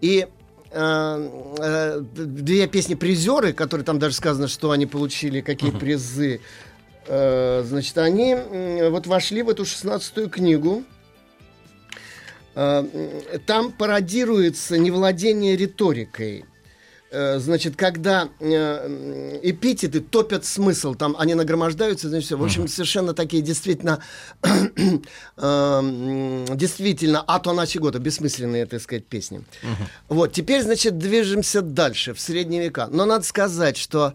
И 0.00 0.28
э, 0.70 1.30
э, 1.58 2.00
две 2.00 2.68
песни 2.68 2.94
призеры, 2.94 3.52
которые 3.52 3.84
там 3.84 3.98
даже 3.98 4.14
сказано, 4.14 4.46
что 4.46 4.70
они 4.70 4.86
получили 4.86 5.40
какие 5.40 5.72
призы, 5.72 6.40
э, 7.08 7.64
значит, 7.66 7.98
они 7.98 8.34
м, 8.34 8.92
вот 8.92 9.08
вошли 9.08 9.42
в 9.42 9.48
эту 9.48 9.64
шестнадцатую 9.64 10.30
книгу. 10.30 10.84
Э, 12.54 12.84
Там 13.46 13.72
пародируется 13.72 14.78
невладение 14.78 15.56
риторикой. 15.56 16.44
Э, 17.10 17.38
Значит, 17.38 17.76
когда 17.76 18.28
э, 18.40 19.40
эпитеты 19.42 20.00
топят 20.00 20.44
смысл, 20.44 20.94
там 20.94 21.14
они 21.18 21.34
нагромождаются, 21.34 22.08
значит, 22.08 22.26
всё. 22.26 22.38
в 22.38 22.44
общем, 22.44 22.68
совершенно 22.68 23.12
такие 23.12 23.42
действительно, 23.42 24.02
э, 24.42 24.98
м, 25.36 26.46
действительно, 26.56 27.22
ато 27.26 27.52
года, 27.80 27.98
бессмысленные, 27.98 28.66
так 28.66 28.80
сказать, 28.80 29.04
песни. 29.06 29.44
Вот, 30.08 30.32
теперь, 30.32 30.62
значит, 30.62 30.98
движемся 30.98 31.60
дальше, 31.62 32.14
в 32.14 32.20
средние 32.20 32.62
века. 32.62 32.88
Но 32.90 33.04
надо 33.04 33.24
сказать, 33.24 33.76
что 33.76 34.14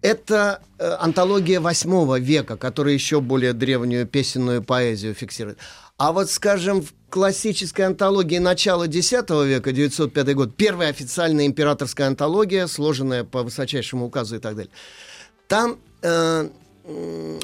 это 0.00 0.60
э, 0.78 0.96
антология 1.00 1.60
восьмого 1.60 2.18
века, 2.20 2.56
которая 2.56 2.94
еще 2.94 3.20
более 3.20 3.52
древнюю 3.52 4.06
песенную 4.06 4.62
поэзию 4.62 5.14
фиксирует. 5.14 5.58
А 5.98 6.12
вот, 6.12 6.30
скажем, 6.30 6.82
в 6.82 6.94
классической 7.10 7.82
антологии 7.82 8.38
начала 8.38 8.84
X 8.84 9.12
века, 9.12 9.72
905 9.72 10.34
год, 10.34 10.56
первая 10.56 10.90
официальная 10.90 11.44
императорская 11.44 12.06
антология, 12.06 12.68
сложенная 12.68 13.24
по 13.24 13.42
высочайшему 13.42 14.06
указу 14.06 14.36
и 14.36 14.38
так 14.38 14.54
далее. 14.54 14.70
Там 15.48 15.80
э, 16.02 16.48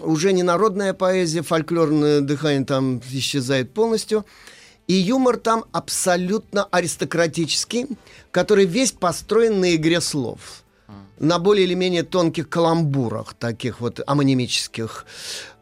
уже 0.03 0.33
не 0.33 0.45
народная 0.45 0.95
поэзия, 0.95 1.43
фольклорное 1.43 2.21
дыхание 2.21 2.65
там 2.65 3.03
исчезает 3.11 3.75
полностью. 3.75 4.25
И 4.87 4.93
юмор 4.93 5.39
там 5.39 5.65
абсолютно 5.73 6.65
аристократический, 6.65 7.89
который 8.31 8.67
весь 8.67 8.93
построен 8.93 9.61
на 9.61 9.75
игре 9.75 10.01
слов 10.01 10.64
на 11.19 11.39
более 11.39 11.65
или 11.65 11.75
менее 11.75 12.03
тонких 12.03 12.49
каламбурах, 12.49 13.35
таких 13.35 13.81
вот 13.81 14.01
амонимических, 14.07 15.07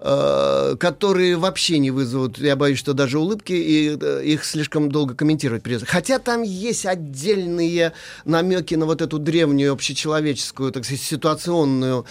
э, 0.00 0.76
которые 0.78 1.36
вообще 1.36 1.78
не 1.78 1.90
вызовут, 1.90 2.38
я 2.38 2.56
боюсь, 2.56 2.78
что 2.78 2.94
даже 2.94 3.18
улыбки, 3.18 3.52
и 3.52 3.98
э, 4.00 4.24
их 4.24 4.44
слишком 4.44 4.90
долго 4.90 5.14
комментировать 5.14 5.62
придется. 5.62 5.86
Хотя 5.86 6.18
там 6.18 6.42
есть 6.42 6.86
отдельные 6.86 7.92
намеки 8.24 8.74
на 8.74 8.86
вот 8.86 9.02
эту 9.02 9.18
древнюю 9.18 9.72
общечеловеческую, 9.72 10.72
так 10.72 10.84
сказать, 10.84 11.02
ситуационную 11.02 12.06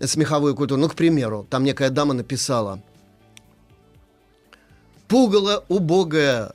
смеховую 0.00 0.54
культуру. 0.54 0.80
Ну, 0.80 0.88
к 0.88 0.94
примеру, 0.94 1.46
там 1.48 1.64
некая 1.64 1.90
дама 1.90 2.12
написала 2.14 2.82
«Пугало 5.08 5.64
убогое 5.68 6.52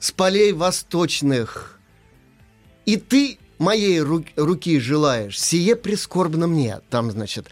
с 0.00 0.10
полей 0.10 0.52
восточных, 0.52 1.78
и 2.84 2.96
ты 2.96 3.38
моей 3.62 4.00
ру- 4.00 4.26
руки 4.36 4.78
желаешь, 4.78 5.40
сие 5.40 5.76
прискорбно 5.76 6.46
мне. 6.46 6.80
Там, 6.90 7.10
значит, 7.10 7.46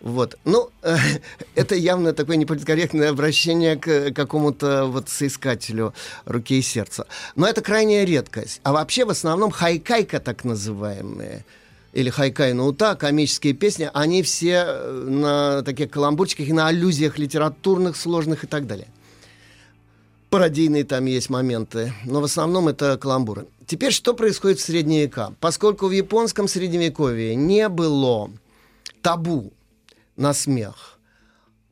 вот. 0.00 0.38
Ну, 0.44 0.70
э, 0.82 0.96
это 1.54 1.74
явно 1.74 2.12
такое 2.12 2.36
неполиткорректное 2.36 3.10
обращение 3.10 3.76
к 3.76 4.12
какому-то 4.12 4.86
вот 4.86 5.08
соискателю 5.08 5.92
руки 6.24 6.58
и 6.58 6.62
сердца. 6.62 7.06
Но 7.36 7.46
это 7.46 7.60
крайняя 7.60 8.04
редкость. 8.04 8.60
А 8.62 8.72
вообще, 8.72 9.04
в 9.04 9.10
основном, 9.10 9.50
хайкайка 9.50 10.20
так 10.20 10.44
называемые, 10.44 11.44
или 11.92 12.08
хайкай 12.08 12.52
наута, 12.52 12.94
комические 12.94 13.52
песни, 13.52 13.90
они 13.92 14.22
все 14.22 14.64
э, 14.66 15.06
на 15.08 15.62
таких 15.62 15.90
каламбурчиках 15.90 16.48
и 16.48 16.52
на 16.52 16.68
аллюзиях 16.68 17.18
литературных, 17.18 17.96
сложных 17.96 18.44
и 18.44 18.46
так 18.46 18.66
далее. 18.66 18.86
Пародийные 20.30 20.84
там 20.84 21.06
есть 21.06 21.28
моменты, 21.28 21.92
но 22.04 22.20
в 22.20 22.24
основном 22.24 22.68
это 22.68 22.96
каламбуры. 22.96 23.46
Теперь 23.70 23.92
что 23.92 24.14
происходит 24.14 24.58
в 24.58 24.64
средние 24.64 25.02
века? 25.02 25.32
Поскольку 25.38 25.86
в 25.86 25.92
японском 25.92 26.48
средневековье 26.48 27.36
не 27.36 27.68
было 27.68 28.28
табу 29.00 29.52
на 30.16 30.34
смех, 30.34 30.98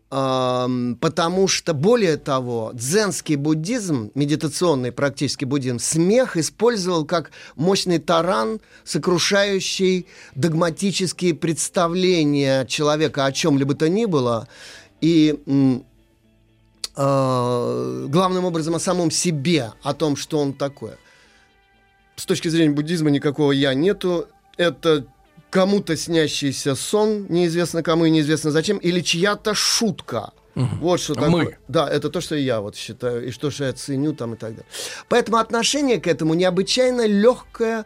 потому 0.08 1.48
что, 1.48 1.74
более 1.74 2.16
того, 2.16 2.70
дзенский 2.72 3.34
буддизм, 3.34 4.12
медитационный 4.14 4.92
практически 4.92 5.44
буддизм, 5.44 5.80
смех 5.80 6.36
использовал 6.36 7.04
как 7.04 7.32
мощный 7.56 7.98
таран, 7.98 8.60
сокрушающий 8.84 10.06
догматические 10.36 11.34
представления 11.34 12.64
человека 12.66 13.24
о 13.24 13.32
чем-либо 13.32 13.74
то 13.74 13.88
ни 13.88 14.04
было, 14.04 14.46
и 15.00 15.36
э, 16.94 18.06
главным 18.08 18.44
образом 18.44 18.76
о 18.76 18.78
самом 18.78 19.10
себе, 19.10 19.72
о 19.82 19.94
том, 19.94 20.14
что 20.14 20.38
он 20.38 20.52
такое. 20.52 20.96
С 22.18 22.26
точки 22.26 22.48
зрения 22.48 22.72
буддизма 22.72 23.10
никакого 23.10 23.52
я 23.52 23.74
нету. 23.74 24.26
Это 24.56 25.06
кому-то 25.50 25.96
снящийся 25.96 26.74
сон, 26.74 27.26
неизвестно 27.28 27.84
кому 27.84 28.06
и 28.06 28.10
неизвестно 28.10 28.50
зачем, 28.50 28.78
или 28.78 29.00
чья-то 29.00 29.54
шутка. 29.54 30.32
Вот 30.56 30.98
что 30.98 31.14
такое. 31.14 31.30
Мы. 31.30 31.56
Да, 31.68 31.88
это 31.88 32.10
то, 32.10 32.20
что 32.20 32.34
я 32.34 32.60
вот 32.60 32.74
считаю, 32.74 33.28
и 33.28 33.30
что, 33.30 33.52
что 33.52 33.66
я 33.66 33.72
ценю 33.72 34.12
там 34.14 34.34
и 34.34 34.36
так 34.36 34.50
далее. 34.50 34.66
Поэтому 35.08 35.36
отношение 35.36 36.00
к 36.00 36.08
этому 36.08 36.34
необычайно 36.34 37.06
легкое, 37.06 37.84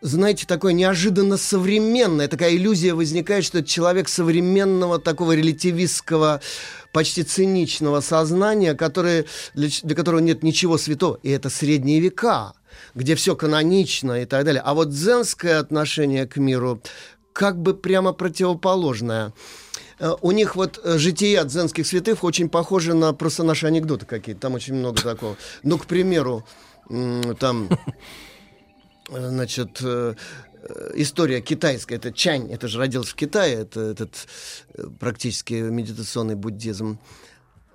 знаете, 0.00 0.46
такое 0.46 0.72
неожиданно 0.72 1.36
современное. 1.36 2.28
Такая 2.28 2.54
иллюзия 2.54 2.94
возникает, 2.94 3.44
что 3.44 3.58
это 3.58 3.68
человек 3.68 4.08
современного 4.08 5.00
такого 5.00 5.32
релятивистского, 5.32 6.40
почти 6.92 7.24
циничного 7.24 8.00
сознания, 8.00 8.74
который, 8.74 9.26
для, 9.54 9.68
для 9.82 9.96
которого 9.96 10.20
нет 10.20 10.44
ничего 10.44 10.78
святого. 10.78 11.18
И 11.24 11.30
это 11.30 11.50
средние 11.50 11.98
века, 11.98 12.52
где 12.94 13.14
все 13.14 13.36
канонично 13.36 14.22
и 14.22 14.24
так 14.24 14.44
далее. 14.44 14.62
А 14.64 14.74
вот 14.74 14.90
дзенское 14.90 15.58
отношение 15.58 16.26
к 16.26 16.36
миру 16.36 16.80
как 17.32 17.60
бы 17.60 17.74
прямо 17.74 18.12
противоположное. 18.12 19.32
Э, 19.98 20.14
У 20.20 20.32
них 20.32 20.56
вот 20.56 20.80
э, 20.82 20.98
жития 20.98 21.44
дзенских 21.44 21.86
святых 21.86 22.24
очень 22.24 22.48
похожи 22.48 22.94
на 22.94 23.12
просто 23.12 23.44
наши 23.44 23.66
анекдоты 23.66 24.06
какие-то. 24.06 24.40
Там 24.42 24.54
очень 24.54 24.74
много 24.74 25.00
такого. 25.00 25.36
Ну, 25.62 25.78
к 25.78 25.86
примеру, 25.86 26.44
там, 27.38 27.68
э, 29.10 29.28
значит, 29.28 29.82
история 30.94 31.40
китайская. 31.40 31.96
Это 31.96 32.12
Чань, 32.12 32.50
это 32.50 32.68
же 32.68 32.78
родился 32.78 33.12
в 33.12 33.14
Китае, 33.14 33.54
это 33.62 33.80
этот 33.80 34.28
практически 34.98 35.54
медитационный 35.54 36.36
буддизм. 36.36 36.98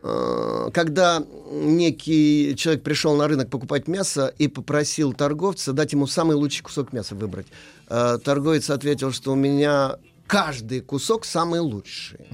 Э, 0.07 0.69
Когда 0.73 1.23
некий 1.51 2.55
человек 2.55 2.83
пришел 2.83 3.15
на 3.15 3.27
рынок 3.27 3.49
покупать 3.49 3.87
мясо 3.87 4.33
и 4.37 4.47
попросил 4.47 5.13
торговца 5.13 5.73
дать 5.73 5.93
ему 5.93 6.07
самый 6.07 6.35
лучший 6.35 6.63
кусок 6.63 6.93
мяса 6.93 7.15
выбрать, 7.15 7.47
э, 7.89 8.17
торговец 8.23 8.69
ответил, 8.69 9.11
что 9.11 9.33
у 9.33 9.35
меня 9.35 9.97
каждый 10.25 10.81
кусок 10.81 11.25
самый 11.25 11.59
лучший. 11.59 12.27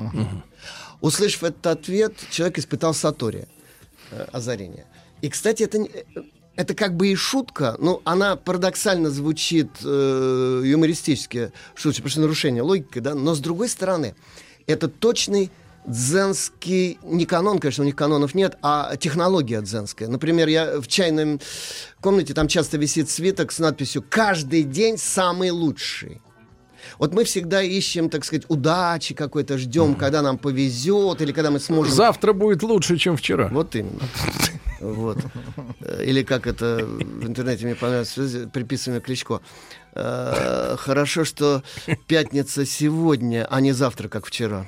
Услышав 1.02 1.44
этот 1.44 1.68
ответ, 1.68 2.14
человек 2.30 2.60
испытал 2.60 2.94
сатори, 2.94 3.48
э, 4.12 4.26
озарение. 4.32 4.86
И, 5.22 5.30
кстати, 5.30 5.64
это, 5.64 5.86
это 6.56 6.76
как 6.76 6.96
бы 6.96 7.08
и 7.08 7.16
шутка, 7.16 7.76
но 7.80 8.02
она 8.04 8.36
парадоксально 8.36 9.10
звучит 9.10 9.70
э, 9.84 10.62
юмористически, 10.66 11.52
шутка, 11.76 12.02
потому 12.02 12.12
что 12.12 12.22
нарушение 12.22 12.62
логики, 12.62 13.00
да, 13.00 13.16
но 13.16 13.34
с 13.34 13.40
другой 13.40 13.70
стороны, 13.70 14.16
это 14.68 14.88
точный 14.88 15.50
дзенский, 15.86 16.98
не 17.04 17.26
канон, 17.26 17.60
конечно, 17.60 17.84
у 17.84 17.86
них 17.86 17.96
канонов 17.96 18.36
нет, 18.36 18.58
а 18.62 18.96
технология 18.98 19.62
дзенская. 19.62 20.08
Например, 20.08 20.48
я 20.48 20.80
в 20.80 20.88
чайной 20.88 21.40
комнате, 22.02 22.34
там 22.34 22.48
часто 22.48 22.78
висит 22.78 23.10
свиток 23.10 23.52
с 23.52 23.60
надписью 23.60 24.04
«Каждый 24.08 24.64
день 24.64 24.98
самый 24.98 25.52
лучший». 25.52 26.22
Вот 27.00 27.14
мы 27.14 27.24
всегда 27.24 27.62
ищем, 27.62 28.10
так 28.10 28.26
сказать, 28.26 28.46
удачи 28.50 29.14
какой-то, 29.14 29.58
ждем, 29.58 29.96
когда 29.96 30.22
нам 30.22 30.38
повезет, 30.38 31.22
или 31.22 31.32
когда 31.32 31.50
мы 31.50 31.60
сможем... 31.60 31.94
Завтра 31.94 32.34
будет 32.34 32.62
лучше, 32.64 32.98
чем 32.98 33.16
вчера. 33.18 33.48
Вот 33.48 33.76
именно. 33.76 34.02
Вот. 34.80 35.18
Или 36.02 36.24
как 36.24 36.46
это 36.46 36.86
в 36.86 37.26
интернете 37.26 37.66
мне 37.66 37.76
понравилось, 37.76 38.18
приписываемая 38.52 39.02
Кличко. 39.02 39.40
Э, 39.94 40.76
Хорошо, 40.78 41.24
что 41.24 41.64
пятница 42.08 42.66
сегодня, 42.66 43.48
а 43.50 43.62
не 43.62 43.72
завтра, 43.72 44.10
как 44.10 44.26
вчера. 44.26 44.68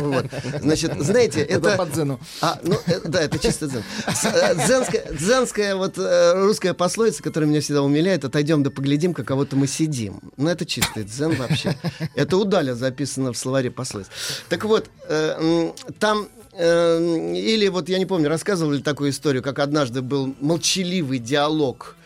Вот. 0.00 0.26
Значит, 0.60 0.92
знаете, 1.00 1.40
Это 1.40 1.70
это... 1.70 1.86
дзену. 1.86 2.20
А, 2.40 2.58
ну, 2.62 2.76
э, 2.86 3.00
да, 3.04 3.22
это 3.22 3.38
чисто 3.38 3.66
дзен. 3.66 3.82
Э, 4.06 4.54
Дзенская, 4.66 5.12
дзенская 5.12 5.76
вот 5.76 5.98
э, 5.98 6.32
русская 6.44 6.74
пословица, 6.74 7.22
которая 7.22 7.48
меня 7.48 7.60
всегда 7.60 7.82
умиляет, 7.82 8.24
отойдем 8.24 8.62
да 8.62 8.70
поглядим, 8.70 9.14
каково-то 9.14 9.56
мы 9.56 9.66
сидим. 9.66 10.20
Ну, 10.36 10.48
это 10.48 10.64
чистый 10.64 11.04
дзен 11.04 11.34
вообще. 11.36 11.76
Это 12.14 12.36
у 12.36 12.44
Даля 12.44 12.74
записано 12.74 13.32
в 13.32 13.38
словаре 13.38 13.70
пословиц. 13.70 14.06
Так 14.48 14.64
вот, 14.64 14.88
э, 15.08 15.72
там 15.98 16.28
или 16.52 17.68
вот, 17.68 17.88
я 17.88 17.98
не 17.98 18.06
помню, 18.06 18.28
рассказывал 18.28 18.72
ли 18.72 18.82
такую 18.82 19.10
историю, 19.10 19.40
как 19.42 19.60
однажды 19.60 20.02
был 20.02 20.34
молчаливый 20.40 21.20
диалог 21.20 21.96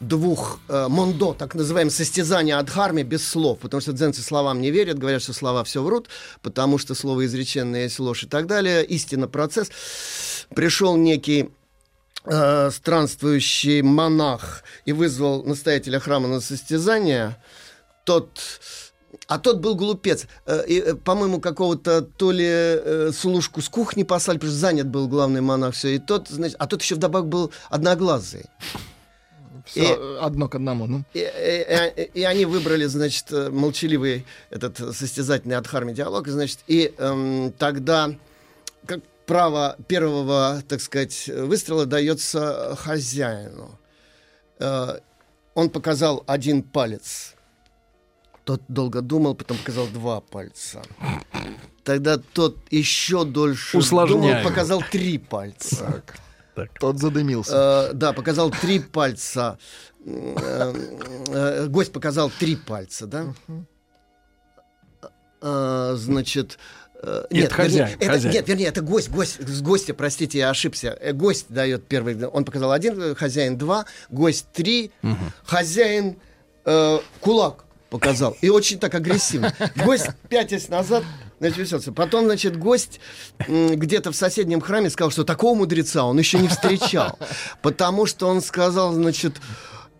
двух 0.00 0.60
э, 0.68 0.88
мондо, 0.88 1.34
так 1.34 1.54
называемое 1.54 1.92
состязание 1.92 2.56
Адхарме 2.56 3.02
без 3.02 3.26
слов, 3.26 3.58
потому 3.58 3.80
что 3.82 3.92
дзенцы 3.92 4.22
словам 4.22 4.60
не 4.60 4.70
верят, 4.70 4.98
говорят, 4.98 5.22
что 5.22 5.34
слова 5.34 5.62
все 5.62 5.82
врут, 5.82 6.08
потому 6.42 6.78
что 6.78 6.94
слово 6.94 7.26
изреченное 7.26 7.84
есть 7.84 7.98
ложь 7.98 8.24
и 8.24 8.26
так 8.26 8.46
далее. 8.46 8.84
Истина 8.84 9.28
процесс. 9.28 9.70
Пришел 10.54 10.96
некий 10.96 11.50
э, 12.24 12.70
странствующий 12.70 13.82
монах 13.82 14.64
и 14.86 14.92
вызвал 14.92 15.44
настоятеля 15.44 16.00
храма 16.00 16.28
на 16.28 16.40
состязание. 16.40 17.36
Тот 18.04 18.40
а 19.26 19.38
тот 19.38 19.60
был 19.60 19.76
глупец. 19.76 20.26
Э, 20.46 20.64
и, 20.66 20.80
э, 20.80 20.94
по-моему, 20.94 21.40
какого-то 21.40 22.02
то 22.02 22.32
ли 22.32 22.46
э, 22.48 23.12
служку 23.12 23.60
с 23.60 23.68
кухни 23.68 24.02
послали, 24.02 24.38
потому 24.38 24.52
что 24.52 24.60
занят 24.60 24.88
был 24.88 25.08
главный 25.08 25.40
монах. 25.40 25.74
Все. 25.74 25.94
И 25.94 25.98
тот, 25.98 26.28
значит, 26.28 26.56
а 26.58 26.66
тот 26.66 26.82
еще 26.82 26.96
вдобавок 26.96 27.28
был 27.28 27.52
одноглазый. 27.68 28.46
Всё, 29.70 30.22
одно 30.22 30.48
к 30.48 30.54
одному. 30.54 30.86
Ну. 30.86 31.04
И, 31.14 31.18
и- 31.18 32.02
и- 32.02 32.10
и 32.20 32.22
они 32.24 32.44
выбрали, 32.44 32.86
значит, 32.86 33.32
э, 33.32 33.50
молчаливый 33.50 34.24
этот 34.50 34.78
состязательный 34.96 35.56
Адхарми 35.56 35.92
диалог, 35.92 36.26
и, 36.28 36.30
значит, 36.30 36.58
и 36.66 36.92
эм, 36.98 37.52
тогда 37.58 38.10
как 38.86 39.00
право 39.26 39.76
первого, 39.86 40.62
так 40.68 40.80
сказать, 40.80 41.28
выстрела 41.28 41.86
дается 41.86 42.74
хозяину. 42.78 43.78
Э, 44.58 44.98
он 45.54 45.70
показал 45.70 46.24
один 46.26 46.62
палец. 46.62 47.34
Тот 48.44 48.62
долго 48.68 49.00
думал, 49.02 49.34
потом 49.34 49.58
показал 49.58 49.86
два 49.86 50.20
пальца. 50.20 50.82
Тогда 51.84 52.18
тот 52.18 52.56
еще 52.72 53.24
дольше 53.24 53.78
Усложняем. 53.78 54.22
думал, 54.22 54.42
показал 54.44 54.82
три 54.90 55.18
пальца. 55.18 56.02
Тот 56.78 56.98
задымился. 56.98 57.88
Э, 57.90 57.92
да, 57.94 58.12
показал 58.12 58.50
три 58.50 58.78
пальца. 58.80 59.58
Э, 60.04 60.74
э, 61.28 61.66
Гость 61.68 61.92
показал 61.92 62.30
три 62.30 62.56
пальца, 62.56 63.06
да? 63.06 63.34
Э, 65.42 65.94
Значит... 65.96 66.58
э, 67.02 67.24
Нет, 67.30 67.52
хозяин, 67.52 67.88
вернее, 67.88 67.96
это, 68.00 68.12
хозяин. 68.12 68.34
нет, 68.34 68.48
вернее, 68.48 68.66
это 68.68 68.80
гость, 68.82 69.08
гость, 69.10 69.40
с 69.48 69.62
гостя, 69.62 69.94
простите, 69.94 70.38
я 70.38 70.50
ошибся. 70.50 70.96
Э, 71.00 71.12
Гость 71.12 71.46
дает 71.48 71.86
первый, 71.86 72.26
он 72.26 72.44
показал 72.44 72.72
один, 72.72 73.00
э, 73.00 73.14
хозяин 73.14 73.56
два, 73.56 73.86
гость 74.10 74.46
три, 74.52 74.90
хозяин 75.44 76.16
э, 76.66 76.98
кулак 77.20 77.64
показал. 77.88 78.36
И 78.42 78.50
очень 78.50 78.78
так 78.78 78.94
агрессивно. 78.94 79.54
Гость, 79.84 80.08
пятясь 80.28 80.68
назад, 80.68 81.04
значит, 81.40 81.58
веселся. 81.58 81.92
Потом, 81.92 82.26
значит, 82.26 82.56
гость 82.56 83.00
где-то 83.48 84.12
в 84.12 84.16
соседнем 84.16 84.60
храме 84.60 84.90
сказал, 84.90 85.10
что 85.10 85.24
такого 85.24 85.56
мудреца 85.56 86.04
он 86.04 86.18
еще 86.18 86.38
не 86.38 86.48
встречал. 86.48 87.18
Потому 87.62 88.06
что 88.06 88.28
он 88.28 88.42
сказал, 88.42 88.92
значит, 88.92 89.40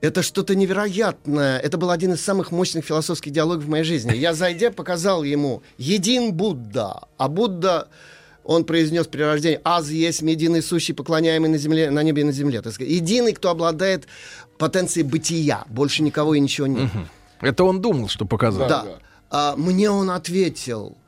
это 0.00 0.22
что-то 0.22 0.54
невероятное. 0.54 1.58
Это 1.58 1.78
был 1.78 1.90
один 1.90 2.12
из 2.12 2.22
самых 2.22 2.52
мощных 2.52 2.84
философских 2.84 3.32
диалогов 3.32 3.64
в 3.64 3.68
моей 3.68 3.84
жизни. 3.84 4.14
Я, 4.14 4.34
зайдя, 4.34 4.70
показал 4.70 5.24
ему 5.24 5.62
«Един 5.78 6.32
Будда». 6.32 7.08
А 7.16 7.28
Будда, 7.28 7.88
он 8.44 8.64
произнес 8.64 9.06
при 9.06 9.22
рождении 9.22 9.60
«Аз 9.64 9.88
есть 9.88 10.22
единый 10.22 10.62
сущий, 10.62 10.94
поклоняемый 10.94 11.50
на, 11.50 11.58
земле, 11.58 11.90
на 11.90 12.02
небе 12.02 12.22
и 12.22 12.24
на 12.24 12.32
земле». 12.32 12.62
Так 12.62 12.74
сказать, 12.74 12.92
единый, 12.92 13.32
кто 13.32 13.50
обладает 13.50 14.06
потенцией 14.58 15.06
бытия. 15.06 15.64
Больше 15.68 16.02
никого 16.02 16.34
и 16.34 16.40
ничего 16.40 16.66
нет. 16.66 16.90
Это 17.40 17.64
он 17.64 17.80
думал, 17.80 18.08
что 18.08 18.26
показал. 18.26 18.68
Да. 18.68 18.86
А, 19.30 19.54
мне 19.56 19.90
он 19.90 20.10
ответил, 20.10 20.98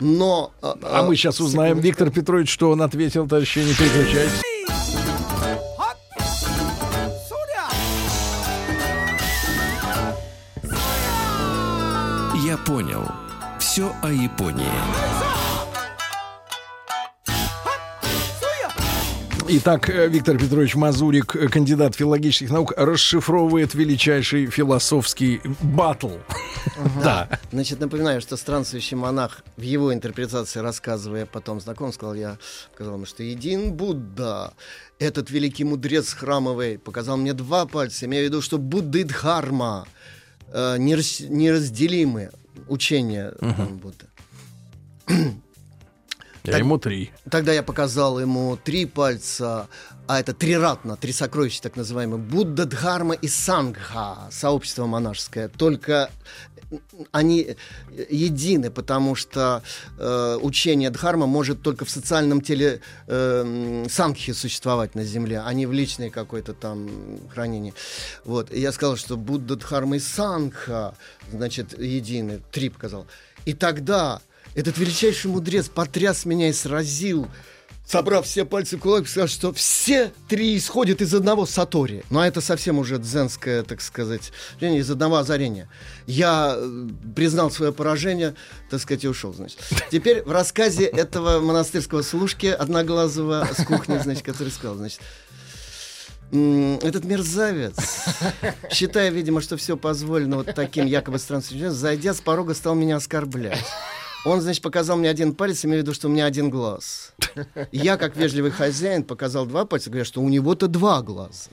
но... 0.00 0.52
а, 0.62 0.76
А 0.82 1.02
мы 1.02 1.16
сейчас 1.16 1.40
узнаем, 1.40 1.78
Виктор 1.80 2.10
Петрович, 2.10 2.50
что 2.50 2.70
он 2.70 2.82
ответил, 2.82 3.26
товарищи, 3.28 3.58
не 3.60 3.74
переключайтесь. 3.74 4.42
Я 12.44 12.56
понял. 12.58 13.04
Все 13.58 13.92
о 14.02 14.10
Японии. 14.10 15.29
Итак, 19.52 19.90
э, 19.90 20.06
Виктор 20.06 20.38
Петрович 20.38 20.76
Мазурик, 20.76 21.34
э, 21.34 21.48
кандидат 21.48 21.96
филологических 21.96 22.50
наук, 22.50 22.72
расшифровывает 22.76 23.74
величайший 23.74 24.46
философский 24.46 25.40
батл. 25.60 26.18
Да. 27.02 27.28
Значит, 27.50 27.80
напоминаю, 27.80 28.20
что 28.20 28.36
странствующий 28.36 28.96
монах 28.96 29.42
в 29.56 29.62
его 29.62 29.92
интерпретации, 29.92 30.60
рассказывая 30.60 31.26
потом 31.26 31.60
знаком, 31.60 31.92
сказал, 31.92 32.14
я 32.14 32.38
сказал 32.74 32.94
ему, 32.94 33.06
что 33.06 33.24
един 33.24 33.72
Будда, 33.72 34.54
этот 35.00 35.30
великий 35.30 35.64
мудрец 35.64 36.12
храмовый, 36.12 36.78
показал 36.78 37.16
мне 37.16 37.32
два 37.32 37.66
пальца, 37.66 38.06
имея 38.06 38.22
в 38.22 38.26
виду, 38.26 38.42
что 38.42 38.56
Будда 38.56 38.98
и 38.98 39.04
Дхарма 39.04 39.88
э, 40.52 40.76
нерас- 40.78 41.26
неразделимы 41.28 42.30
учения 42.68 43.32
там, 43.40 43.78
Будды. 43.78 44.06
А 46.44 46.58
ему 46.58 46.78
три. 46.78 47.10
Тогда 47.30 47.52
я 47.52 47.62
показал 47.62 48.18
ему 48.20 48.56
три 48.56 48.86
пальца, 48.86 49.68
а 50.06 50.20
это 50.20 50.32
три 50.32 50.56
ратна, 50.56 50.96
три 50.96 51.12
сокровища 51.12 51.62
так 51.62 51.76
называемые. 51.76 52.18
Будда, 52.18 52.66
Дхарма 52.66 53.14
и 53.14 53.28
Сангха, 53.28 54.28
сообщество 54.30 54.86
монашеское. 54.86 55.48
Только 55.48 56.10
они 57.12 57.56
едины, 58.08 58.70
потому 58.70 59.14
что 59.14 59.62
э, 59.98 60.38
учение 60.40 60.90
Дхарма 60.90 61.26
может 61.26 61.62
только 61.62 61.84
в 61.84 61.90
социальном 61.90 62.40
теле 62.40 62.80
э, 63.06 63.86
Сангхи 63.88 64.32
существовать 64.32 64.94
на 64.94 65.04
Земле, 65.04 65.42
а 65.44 65.52
не 65.52 65.66
в 65.66 65.72
личной 65.72 66.10
какой-то 66.10 66.54
там 66.54 66.88
хранении. 67.32 67.74
Вот. 68.24 68.52
И 68.52 68.60
я 68.60 68.72
сказал, 68.72 68.96
что 68.96 69.16
Будда, 69.16 69.56
Дхарма 69.56 69.96
и 69.96 70.00
Сангха, 70.00 70.94
значит, 71.32 71.78
едины. 71.78 72.40
Три 72.52 72.68
показал. 72.68 73.06
И 73.46 73.52
тогда 73.52 74.20
этот 74.54 74.78
величайший 74.78 75.30
мудрец 75.30 75.68
потряс 75.68 76.24
меня 76.24 76.48
и 76.48 76.52
сразил 76.52 77.28
собрав 77.90 78.24
все 78.24 78.44
пальцы 78.44 78.76
в 78.76 78.80
кулак, 78.80 79.08
сказал, 79.08 79.28
что 79.28 79.52
все 79.52 80.12
три 80.28 80.56
исходят 80.56 81.02
из 81.02 81.12
одного 81.12 81.44
сатори. 81.44 82.04
Ну, 82.10 82.20
а 82.20 82.26
это 82.26 82.40
совсем 82.40 82.78
уже 82.78 82.98
дзенское, 82.98 83.64
так 83.64 83.80
сказать, 83.80 84.32
из 84.60 84.90
одного 84.90 85.16
озарения. 85.16 85.68
Я 86.06 86.54
э, 86.56 86.88
признал 87.16 87.50
свое 87.50 87.72
поражение, 87.72 88.36
так 88.70 88.80
сказать, 88.80 89.02
и 89.04 89.08
ушел, 89.08 89.32
значит. 89.32 89.58
Теперь 89.90 90.22
в 90.22 90.30
рассказе 90.30 90.84
этого 90.84 91.40
монастырского 91.40 92.02
служки 92.02 92.46
одноглазого 92.46 93.48
с 93.56 93.64
кухни, 93.64 93.98
значит, 93.98 94.24
который 94.24 94.50
сказал, 94.50 94.76
значит, 94.76 95.00
этот 96.30 97.04
мерзавец, 97.04 97.74
считая, 98.70 99.10
видимо, 99.10 99.40
что 99.40 99.56
все 99.56 99.76
позволено 99.76 100.36
вот 100.36 100.54
таким 100.54 100.86
якобы 100.86 101.18
странным, 101.18 101.72
зайдя 101.72 102.14
с 102.14 102.20
порога, 102.20 102.54
стал 102.54 102.76
меня 102.76 102.96
оскорблять. 102.96 103.66
Он, 104.24 104.40
значит, 104.40 104.62
показал 104.62 104.96
мне 104.96 105.08
один 105.08 105.34
палец, 105.34 105.64
имею 105.64 105.80
в 105.80 105.82
виду, 105.82 105.94
что 105.94 106.08
у 106.08 106.10
меня 106.10 106.26
один 106.26 106.50
глаз. 106.50 107.14
Я, 107.72 107.96
как 107.96 108.16
вежливый 108.16 108.50
хозяин, 108.50 109.02
показал 109.02 109.46
два 109.46 109.64
пальца, 109.64 109.88
говоря, 109.88 110.04
что 110.04 110.20
у 110.20 110.28
него-то 110.28 110.68
два 110.68 111.00
глаза. 111.02 111.50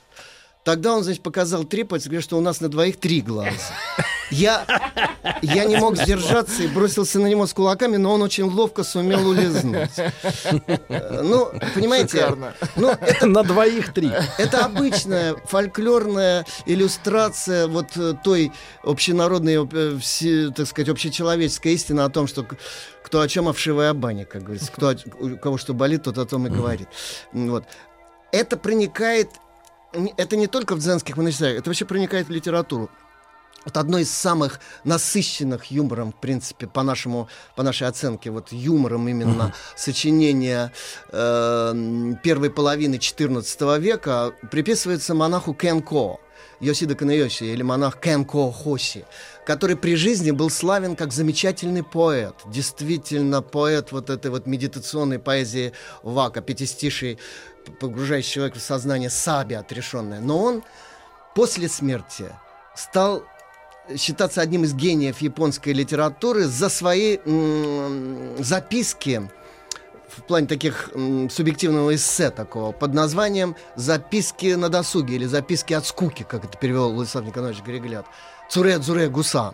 Тогда 0.65 0.95
он, 0.95 1.03
значит, 1.03 1.23
показал 1.23 1.63
три 1.63 1.83
пальца, 1.83 2.09
говорит, 2.09 2.25
что 2.25 2.37
у 2.37 2.41
нас 2.41 2.59
на 2.59 2.67
двоих 2.67 2.97
три 2.99 3.21
глаза. 3.21 3.73
Я, 4.29 4.65
я 5.41 5.65
не 5.65 5.77
мог 5.77 5.97
сдержаться 5.97 6.63
и 6.63 6.67
бросился 6.67 7.19
на 7.19 7.27
него 7.27 7.47
с 7.47 7.53
кулаками, 7.53 7.97
но 7.97 8.13
он 8.13 8.21
очень 8.21 8.43
ловко 8.43 8.83
сумел 8.83 9.27
улизнуть. 9.27 9.89
Ну, 10.89 11.51
понимаете, 11.73 12.35
ну, 12.75 12.89
это, 12.89 13.25
на 13.25 13.43
двоих 13.43 13.93
три. 13.93 14.11
Это 14.37 14.65
обычная 14.65 15.35
фольклорная 15.45 16.45
иллюстрация 16.65 17.67
вот 17.67 17.95
э, 17.95 18.13
той 18.23 18.51
общенародной, 18.83 19.67
э, 19.71 20.51
так 20.55 20.67
сказать, 20.67 20.89
общечеловеческой 20.89 21.73
истины 21.73 22.01
о 22.01 22.09
том, 22.09 22.27
что 22.27 22.45
кто 23.03 23.21
о 23.21 23.27
чем, 23.27 23.47
овшивая 23.47 23.93
баня, 23.93 24.25
как 24.25 24.43
говорится. 24.43 24.71
Кто, 24.71 24.95
у 25.19 25.37
кого 25.37 25.57
что 25.57 25.73
болит, 25.73 26.03
тот 26.03 26.17
о 26.17 26.25
том 26.25 26.47
и 26.47 26.49
говорит. 26.49 26.87
Вот. 27.31 27.63
Это 28.31 28.57
проникает 28.57 29.29
это 30.17 30.35
не 30.35 30.47
только 30.47 30.75
в 30.75 30.79
дзенских 30.79 31.17
монастырях, 31.17 31.59
это 31.59 31.69
вообще 31.69 31.85
проникает 31.85 32.27
в 32.27 32.31
литературу. 32.31 32.89
Вот 33.67 33.75
одно 33.75 33.97
из 33.97 34.09
самых 34.09 34.61
насыщенных 34.85 35.71
юмором, 35.71 36.13
в 36.13 36.15
принципе, 36.21 36.67
по 36.67 36.83
нашему, 36.83 37.27
по 37.57 37.63
нашей 37.63 37.85
оценке, 37.85 38.29
вот 38.29 38.53
юмором 38.53 39.09
именно 39.09 39.51
uh-huh. 39.53 39.75
сочинения 39.75 40.71
э, 41.11 42.13
первой 42.23 42.49
половины 42.49 42.95
XIV 42.95 43.77
века 43.81 44.31
приписывается 44.51 45.13
монаху 45.13 45.53
Кенко. 45.53 46.17
Йосида 46.61 46.95
Канайоси 46.95 47.43
или 47.43 47.61
монах 47.61 47.99
Кенко 47.99 48.53
Хоси, 48.53 49.03
который 49.45 49.75
при 49.75 49.95
жизни 49.95 50.31
был 50.31 50.49
славен 50.49 50.95
как 50.95 51.11
замечательный 51.11 51.83
поэт, 51.83 52.35
действительно 52.45 53.41
поэт 53.41 53.91
вот 53.91 54.09
этой 54.09 54.31
вот 54.31 54.47
медитационной 54.47 55.19
поэзии 55.19 55.73
Вака, 56.03 56.39
пятистишей, 56.41 57.19
погружающий 57.81 58.31
человека 58.31 58.59
в 58.59 58.61
сознание 58.61 59.09
саби 59.09 59.55
отрешенное. 59.55 60.21
Но 60.21 60.41
он 60.41 60.63
после 61.35 61.67
смерти 61.67 62.27
стал 62.75 63.23
считаться 63.95 64.41
одним 64.41 64.63
из 64.63 64.73
гениев 64.73 65.19
японской 65.21 65.73
литературы 65.73 66.45
за 66.45 66.69
свои 66.69 67.17
записки 68.39 69.29
в 70.09 70.23
плане 70.23 70.47
таких 70.47 70.89
м, 70.95 71.29
субъективного 71.29 71.93
эссе 71.95 72.31
такого 72.31 72.71
под 72.71 72.93
названием 72.93 73.55
«Записки 73.75 74.55
на 74.55 74.69
досуге» 74.69 75.15
или 75.15 75.25
«Записки 75.25 75.73
от 75.73 75.85
скуки», 75.85 76.25
как 76.27 76.43
это 76.43 76.57
перевел 76.57 76.91
Владислав 76.91 77.25
Николаевич 77.25 77.61
Григлят. 77.63 78.05
«Цуре 78.49 78.79
Цуре 78.79 79.09
Гуса». 79.09 79.53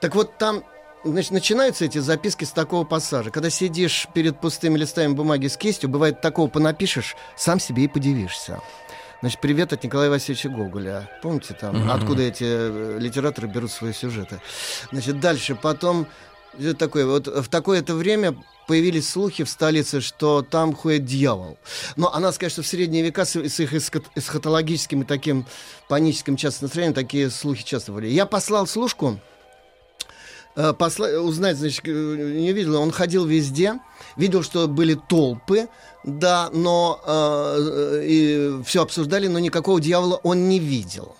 Так 0.00 0.16
вот, 0.16 0.36
там 0.38 0.64
значит, 1.04 1.30
начинаются 1.30 1.84
эти 1.84 1.98
записки 1.98 2.44
с 2.44 2.50
такого 2.50 2.84
пассажа. 2.84 3.30
Когда 3.30 3.50
сидишь 3.50 4.08
перед 4.12 4.40
пустыми 4.40 4.76
листами 4.76 5.12
бумаги 5.12 5.46
с 5.46 5.56
кистью, 5.56 5.88
бывает 5.88 6.20
такого 6.20 6.48
понапишешь, 6.48 7.16
сам 7.36 7.60
себе 7.60 7.84
и 7.84 7.88
подивишься. 7.88 8.60
Значит, 9.22 9.40
привет 9.40 9.72
от 9.72 9.84
Николая 9.84 10.10
Васильевича 10.10 10.48
Гоголя. 10.48 11.08
Помните 11.22 11.54
там, 11.54 11.76
mm-hmm. 11.76 11.92
откуда 11.92 12.22
эти 12.24 12.42
э, 12.42 12.98
литераторы 12.98 13.46
берут 13.46 13.70
свои 13.70 13.92
сюжеты? 13.92 14.40
Значит, 14.90 15.20
дальше 15.20 15.54
потом 15.54 16.08
это 16.58 16.74
такое, 16.74 17.06
вот 17.06 17.28
в 17.28 17.48
такое-то 17.48 17.94
время 17.94 18.34
появились 18.66 19.08
слухи 19.08 19.44
в 19.44 19.48
столице, 19.48 20.00
что 20.00 20.42
там 20.42 20.74
ходит 20.74 21.04
дьявол. 21.04 21.56
Но 21.94 22.12
она 22.12 22.32
скажет, 22.32 22.54
что 22.54 22.62
в 22.62 22.66
средние 22.66 23.04
века 23.04 23.24
с, 23.24 23.36
с 23.36 23.60
их 23.60 23.72
эсхатологическим 23.72 25.02
и 25.02 25.04
таким 25.04 25.46
паническим 25.88 26.36
частым 26.36 26.66
настроением 26.66 26.94
такие 26.94 27.30
слухи 27.30 27.62
часто 27.62 27.92
были. 27.92 28.08
Я 28.08 28.26
послал 28.26 28.66
служку 28.66 29.20
э, 30.56 30.72
посла... 30.72 31.20
узнать, 31.20 31.58
значит, 31.58 31.86
не 31.86 32.52
видел, 32.52 32.74
он 32.82 32.90
ходил 32.90 33.24
везде, 33.24 33.78
видел, 34.16 34.42
что 34.42 34.66
были 34.66 34.94
толпы, 34.94 35.68
да, 36.04 36.50
но 36.52 37.00
э, 37.06 38.02
и 38.04 38.62
все 38.64 38.82
обсуждали, 38.82 39.28
но 39.28 39.38
никакого 39.38 39.80
дьявола 39.80 40.16
он 40.22 40.48
не 40.48 40.58
видел. 40.58 41.14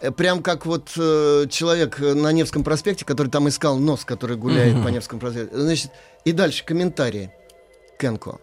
Э, 0.00 0.10
прям 0.10 0.42
как 0.42 0.66
вот 0.66 0.92
э, 0.96 1.46
человек 1.50 1.98
на 2.00 2.32
Невском 2.32 2.64
проспекте, 2.64 3.04
который 3.04 3.28
там 3.28 3.48
искал 3.48 3.78
нос, 3.78 4.04
который 4.04 4.36
гуляет 4.36 4.76
mm-hmm. 4.76 4.84
по 4.84 4.88
Невскому 4.88 5.20
проспекту. 5.20 5.60
Значит, 5.60 5.90
и 6.24 6.32
дальше 6.32 6.64
комментарии. 6.64 7.32
Кенко. 7.98 8.40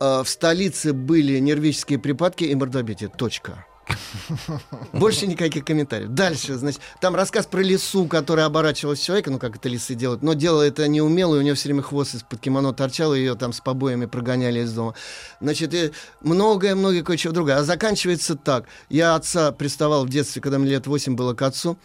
Э, 0.00 0.22
в 0.22 0.28
столице 0.28 0.92
были 0.92 1.38
нервические 1.38 1.98
припадки 1.98 2.44
и 2.44 2.54
мордобитие. 2.54 3.10
Точка. 3.10 3.66
Больше 4.92 5.26
никаких 5.26 5.64
комментариев. 5.64 6.10
Дальше, 6.10 6.54
значит, 6.54 6.80
там 7.00 7.14
рассказ 7.14 7.46
про 7.46 7.60
лису, 7.60 8.06
которая 8.06 8.46
оборачивалась 8.46 9.00
человека, 9.00 9.30
ну, 9.30 9.38
как 9.38 9.56
это 9.56 9.68
лисы 9.68 9.94
делают, 9.94 10.22
но 10.22 10.34
делала 10.34 10.62
это 10.62 10.86
неумело, 10.88 11.36
и 11.36 11.38
у 11.38 11.42
нее 11.42 11.54
все 11.54 11.68
время 11.68 11.82
хвост 11.82 12.14
из-под 12.14 12.40
кимоно 12.40 12.72
торчал, 12.72 13.14
и 13.14 13.18
ее 13.18 13.34
там 13.34 13.52
с 13.52 13.60
побоями 13.60 14.06
прогоняли 14.06 14.60
из 14.60 14.72
дома. 14.72 14.94
Значит, 15.40 15.74
и 15.74 15.92
многое-многое 16.20 17.02
кое-чего 17.02 17.32
другое. 17.32 17.56
А 17.56 17.64
заканчивается 17.64 18.36
так. 18.36 18.66
Я 18.88 19.14
отца 19.14 19.52
приставал 19.52 20.04
в 20.04 20.08
детстве, 20.08 20.40
когда 20.42 20.58
мне 20.58 20.70
лет 20.70 20.86
8 20.86 21.14
было 21.14 21.34
к 21.34 21.42
отцу, 21.42 21.78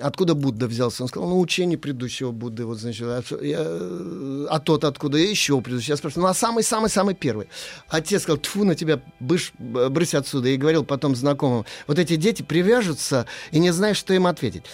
Откуда 0.00 0.34
Будда 0.34 0.66
взялся? 0.66 1.04
Он 1.04 1.08
сказал, 1.08 1.28
ну, 1.28 1.38
учение 1.38 1.78
предыдущего 1.78 2.32
Будды, 2.32 2.64
вот, 2.64 2.78
значит, 2.80 3.06
а, 3.06 3.22
я, 3.40 3.60
а 4.50 4.58
тот 4.58 4.82
откуда? 4.82 5.16
И 5.16 5.28
еще 5.28 5.60
предыдущий. 5.60 5.92
Я 5.92 5.96
спрашиваю, 5.96 6.24
ну, 6.24 6.30
а 6.30 6.34
самый-самый-самый 6.34 7.14
первый? 7.14 7.46
Отец 7.88 8.22
сказал, 8.22 8.38
тфу 8.38 8.64
на 8.64 8.74
тебя, 8.74 9.00
быш, 9.20 9.52
брысь 9.58 10.14
отсюда. 10.14 10.48
И 10.48 10.56
говорил 10.56 10.84
потом 10.84 11.14
знакомым, 11.14 11.66
вот 11.86 12.00
эти 12.00 12.16
дети 12.16 12.42
привяжутся 12.42 13.26
и 13.52 13.60
не 13.60 13.70
знают, 13.70 13.96
что 13.96 14.12
им 14.12 14.26
ответить. 14.26 14.64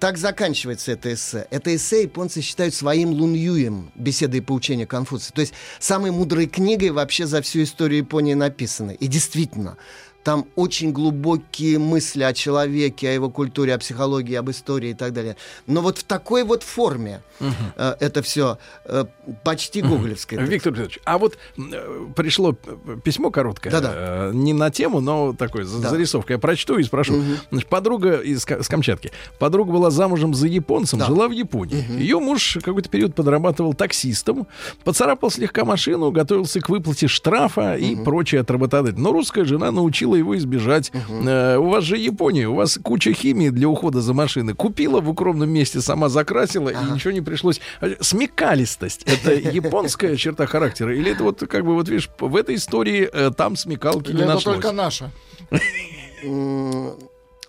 Так 0.00 0.16
заканчивается 0.16 0.92
это 0.92 1.12
эссе. 1.12 1.46
Это 1.50 1.76
эссе 1.76 2.04
японцы 2.04 2.40
считают 2.40 2.74
своим 2.74 3.10
луньюем, 3.10 3.92
беседы 3.94 4.38
и 4.38 4.40
поучения 4.40 4.86
Конфуция. 4.86 5.34
То 5.34 5.42
есть 5.42 5.52
самой 5.80 6.12
мудрой 6.12 6.46
книгой 6.46 6.90
вообще 6.90 7.26
за 7.26 7.42
всю 7.42 7.62
историю 7.64 7.98
Японии 7.98 8.32
написаны. 8.32 8.96
И 8.98 9.06
действительно, 9.06 9.76
там 10.22 10.46
очень 10.56 10.92
глубокие 10.92 11.78
мысли 11.78 12.22
о 12.22 12.32
человеке, 12.32 13.08
о 13.08 13.12
его 13.12 13.30
культуре, 13.30 13.74
о 13.74 13.78
психологии, 13.78 14.34
об 14.34 14.50
истории 14.50 14.90
и 14.90 14.94
так 14.94 15.12
далее. 15.12 15.36
Но 15.66 15.80
вот 15.80 15.98
в 15.98 16.04
такой 16.04 16.44
вот 16.44 16.62
форме 16.62 17.22
угу. 17.40 17.50
э, 17.76 17.96
это 18.00 18.22
все 18.22 18.58
э, 18.84 19.04
почти 19.44 19.82
гоголевское. 19.82 20.40
Угу. 20.40 20.48
Виктор 20.48 20.72
Петрович, 20.72 20.98
а 21.04 21.18
вот 21.18 21.36
э, 21.58 22.06
пришло 22.14 22.52
письмо 23.04 23.30
короткое, 23.30 23.70
Да-да. 23.70 23.92
Э, 23.94 24.30
не 24.32 24.52
на 24.52 24.70
тему, 24.70 25.00
но 25.00 25.32
такой 25.32 25.64
да. 25.64 25.88
зарисовка. 25.90 26.34
Я 26.34 26.38
прочту 26.38 26.78
и 26.78 26.82
спрошу. 26.84 27.14
Угу. 27.14 27.24
Значит, 27.50 27.68
подруга 27.68 28.16
из 28.18 28.42
с 28.42 28.68
Камчатки. 28.68 29.12
Подруга 29.38 29.72
была 29.72 29.90
замужем 29.90 30.34
за 30.34 30.46
японцем, 30.46 30.98
да. 30.98 31.06
жила 31.06 31.28
в 31.28 31.32
Японии. 31.32 31.84
Угу. 31.88 31.98
Ее 31.98 32.18
муж 32.18 32.58
какой-то 32.62 32.88
период 32.88 33.14
подрабатывал 33.14 33.74
таксистом, 33.74 34.46
поцарапал 34.84 35.30
слегка 35.30 35.64
машину, 35.64 36.10
готовился 36.10 36.60
к 36.60 36.68
выплате 36.68 37.08
штрафа 37.08 37.74
угу. 37.74 37.84
и 37.84 37.96
прочее 37.96 38.40
от 38.42 38.50
работодателя. 38.50 39.00
Но 39.00 39.12
русская 39.12 39.44
жена 39.44 39.70
научила 39.70 40.11
решила 40.12 40.16
его 40.16 40.36
избежать. 40.36 40.92
Угу. 40.94 41.28
Э, 41.28 41.56
у 41.56 41.68
вас 41.68 41.84
же 41.84 41.96
Япония, 41.96 42.48
у 42.48 42.54
вас 42.54 42.78
куча 42.82 43.12
химии 43.12 43.50
для 43.50 43.68
ухода 43.68 44.00
за 44.00 44.14
машиной. 44.14 44.54
Купила 44.54 45.00
в 45.00 45.08
укромном 45.08 45.50
месте, 45.50 45.80
сама 45.80 46.08
закрасила, 46.08 46.70
ага. 46.70 46.88
и 46.88 46.92
ничего 46.92 47.12
не 47.12 47.20
пришлось. 47.20 47.60
Смекалистость— 48.00 49.02
это 49.06 49.32
японская 49.52 50.16
черта 50.16 50.46
характера? 50.46 50.94
Или 50.94 51.12
это 51.12 51.24
вот, 51.24 51.40
как 51.48 51.64
бы, 51.64 51.74
вот 51.74 51.88
видишь, 51.88 52.10
в 52.18 52.36
этой 52.36 52.56
истории 52.56 53.08
э, 53.12 53.30
там 53.36 53.56
смекалки 53.56 54.10
Или 54.10 54.18
не 54.18 54.22
это 54.22 54.34
нашлось? 54.34 54.56
только 54.56 54.72
наша. 54.72 55.10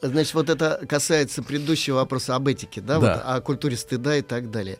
Значит, 0.02 0.34
вот 0.34 0.50
это 0.50 0.82
касается 0.90 1.42
предыдущего 1.44 1.96
вопроса 1.96 2.36
об 2.36 2.48
этике, 2.50 2.82
да, 2.82 3.00
да. 3.00 3.14
Вот, 3.14 3.24
о 3.26 3.42
культуре 3.42 3.78
стыда 3.78 4.18
и 4.18 4.22
так 4.22 4.52
далее. 4.52 4.78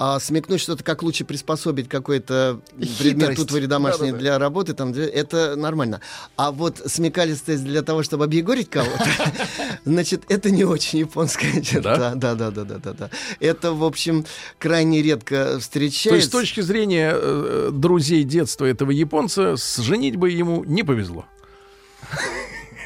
А 0.00 0.20
смекнуть 0.20 0.60
что-то, 0.60 0.84
как 0.84 1.02
лучше 1.02 1.24
приспособить 1.24 1.88
какой-то 1.88 2.60
предмет 3.00 3.34
тут 3.34 3.50
домашний 3.66 4.12
да, 4.12 4.12
да, 4.12 4.18
для 4.18 4.38
работы, 4.38 4.72
там, 4.72 4.92
это 4.92 5.56
нормально. 5.56 6.00
А 6.36 6.52
вот 6.52 6.80
смекалистость 6.86 7.64
для 7.64 7.82
того, 7.82 8.04
чтобы 8.04 8.22
объегорить 8.22 8.70
кого-то, 8.70 9.04
значит, 9.84 10.22
это 10.28 10.52
не 10.52 10.62
очень 10.62 11.00
японская 11.00 11.60
черта. 11.62 12.14
Да, 12.14 12.34
да, 12.34 12.50
да, 12.50 12.64
да, 12.64 12.78
да, 12.78 12.92
да. 12.92 13.10
Это, 13.40 13.72
в 13.72 13.82
общем, 13.82 14.24
крайне 14.60 15.02
редко 15.02 15.58
встречается. 15.58 16.10
То 16.10 16.14
есть, 16.14 16.28
с 16.28 16.30
точки 16.30 16.60
зрения 16.60 17.12
э, 17.12 17.70
друзей 17.72 18.22
детства 18.22 18.66
этого 18.66 18.92
японца, 18.92 19.56
с 19.56 19.78
женитьбой 19.78 20.32
ему 20.32 20.62
не 20.62 20.84
повезло. 20.84 21.26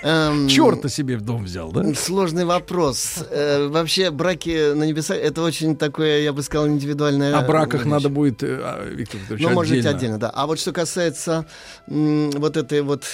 Эм, 0.03 0.48
Черта 0.48 0.88
себе 0.88 1.16
в 1.16 1.22
дом 1.22 1.44
взял, 1.44 1.70
да? 1.70 1.94
Сложный 1.94 2.44
вопрос. 2.44 3.24
Э, 3.30 3.68
вообще, 3.68 4.11
браки 4.11 4.74
на 4.74 4.84
небесах 4.84 5.18
это 5.18 5.42
очень 5.42 5.76
такое, 5.76 6.20
я 6.20 6.32
бы 6.32 6.42
сказал, 6.42 6.68
индивидуальное. 6.68 7.36
О 7.38 7.42
браках 7.46 7.84
надо 7.84 8.09
будет, 8.09 8.42
э, 8.42 8.59
а, 8.61 8.84
Виктор 8.84 9.20
Петрович, 9.20 9.42
Ну, 9.44 9.50
может 9.50 9.76
быть, 9.76 9.86
отдельно, 9.86 10.18
да. 10.18 10.30
А 10.30 10.46
вот 10.46 10.59
что 10.59 10.72
касается 10.72 11.46
вот 11.86 12.57
этой 12.57 12.82
вот 12.82 13.05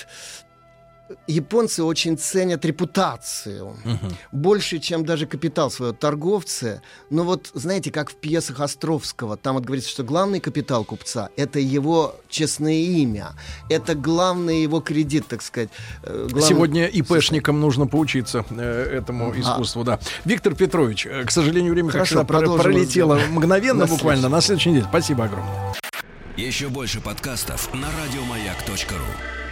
японцы 1.26 1.82
очень 1.82 2.18
ценят 2.18 2.64
репутацию. 2.64 3.66
Угу. 3.66 4.14
Больше, 4.32 4.78
чем 4.78 5.04
даже 5.04 5.26
капитал 5.26 5.70
своего 5.70 5.94
торговцы. 5.94 6.82
Но 7.10 7.24
вот, 7.24 7.50
знаете, 7.54 7.90
как 7.90 8.10
в 8.10 8.16
пьесах 8.16 8.60
Островского, 8.60 9.36
там 9.36 9.56
вот 9.56 9.64
говорится, 9.64 9.90
что 9.90 10.04
главный 10.04 10.40
капитал 10.40 10.84
купца— 10.84 11.30
это 11.36 11.58
его 11.58 12.16
честное 12.28 12.74
имя. 12.74 13.32
Это 13.68 13.94
главный 13.94 14.62
его 14.62 14.80
кредит, 14.80 15.26
так 15.28 15.42
сказать. 15.42 15.70
Э, 16.02 16.26
главный... 16.30 16.48
Сегодня 16.48 16.86
ИПшникам 16.86 17.60
нужно 17.60 17.86
поучиться 17.86 18.44
э, 18.50 18.98
этому 18.98 19.32
а. 19.32 19.40
искусству, 19.40 19.84
да. 19.84 19.98
Виктор 20.24 20.54
Петрович, 20.54 21.06
э, 21.06 21.24
к 21.24 21.30
сожалению, 21.30 21.72
время 21.72 21.90
Хорошо, 21.90 22.24
как 22.24 22.28
пролетело 22.28 23.18
мгновенно 23.30 23.86
буквально. 23.86 24.28
На 24.28 24.40
следующей 24.40 24.70
неделе. 24.70 24.86
Спасибо 24.88 25.24
огромное. 25.24 25.74
Еще 26.36 26.68
больше 26.68 27.00
подкастов 27.00 27.72
на 27.74 27.88
радиомаяк.ру 27.88 29.47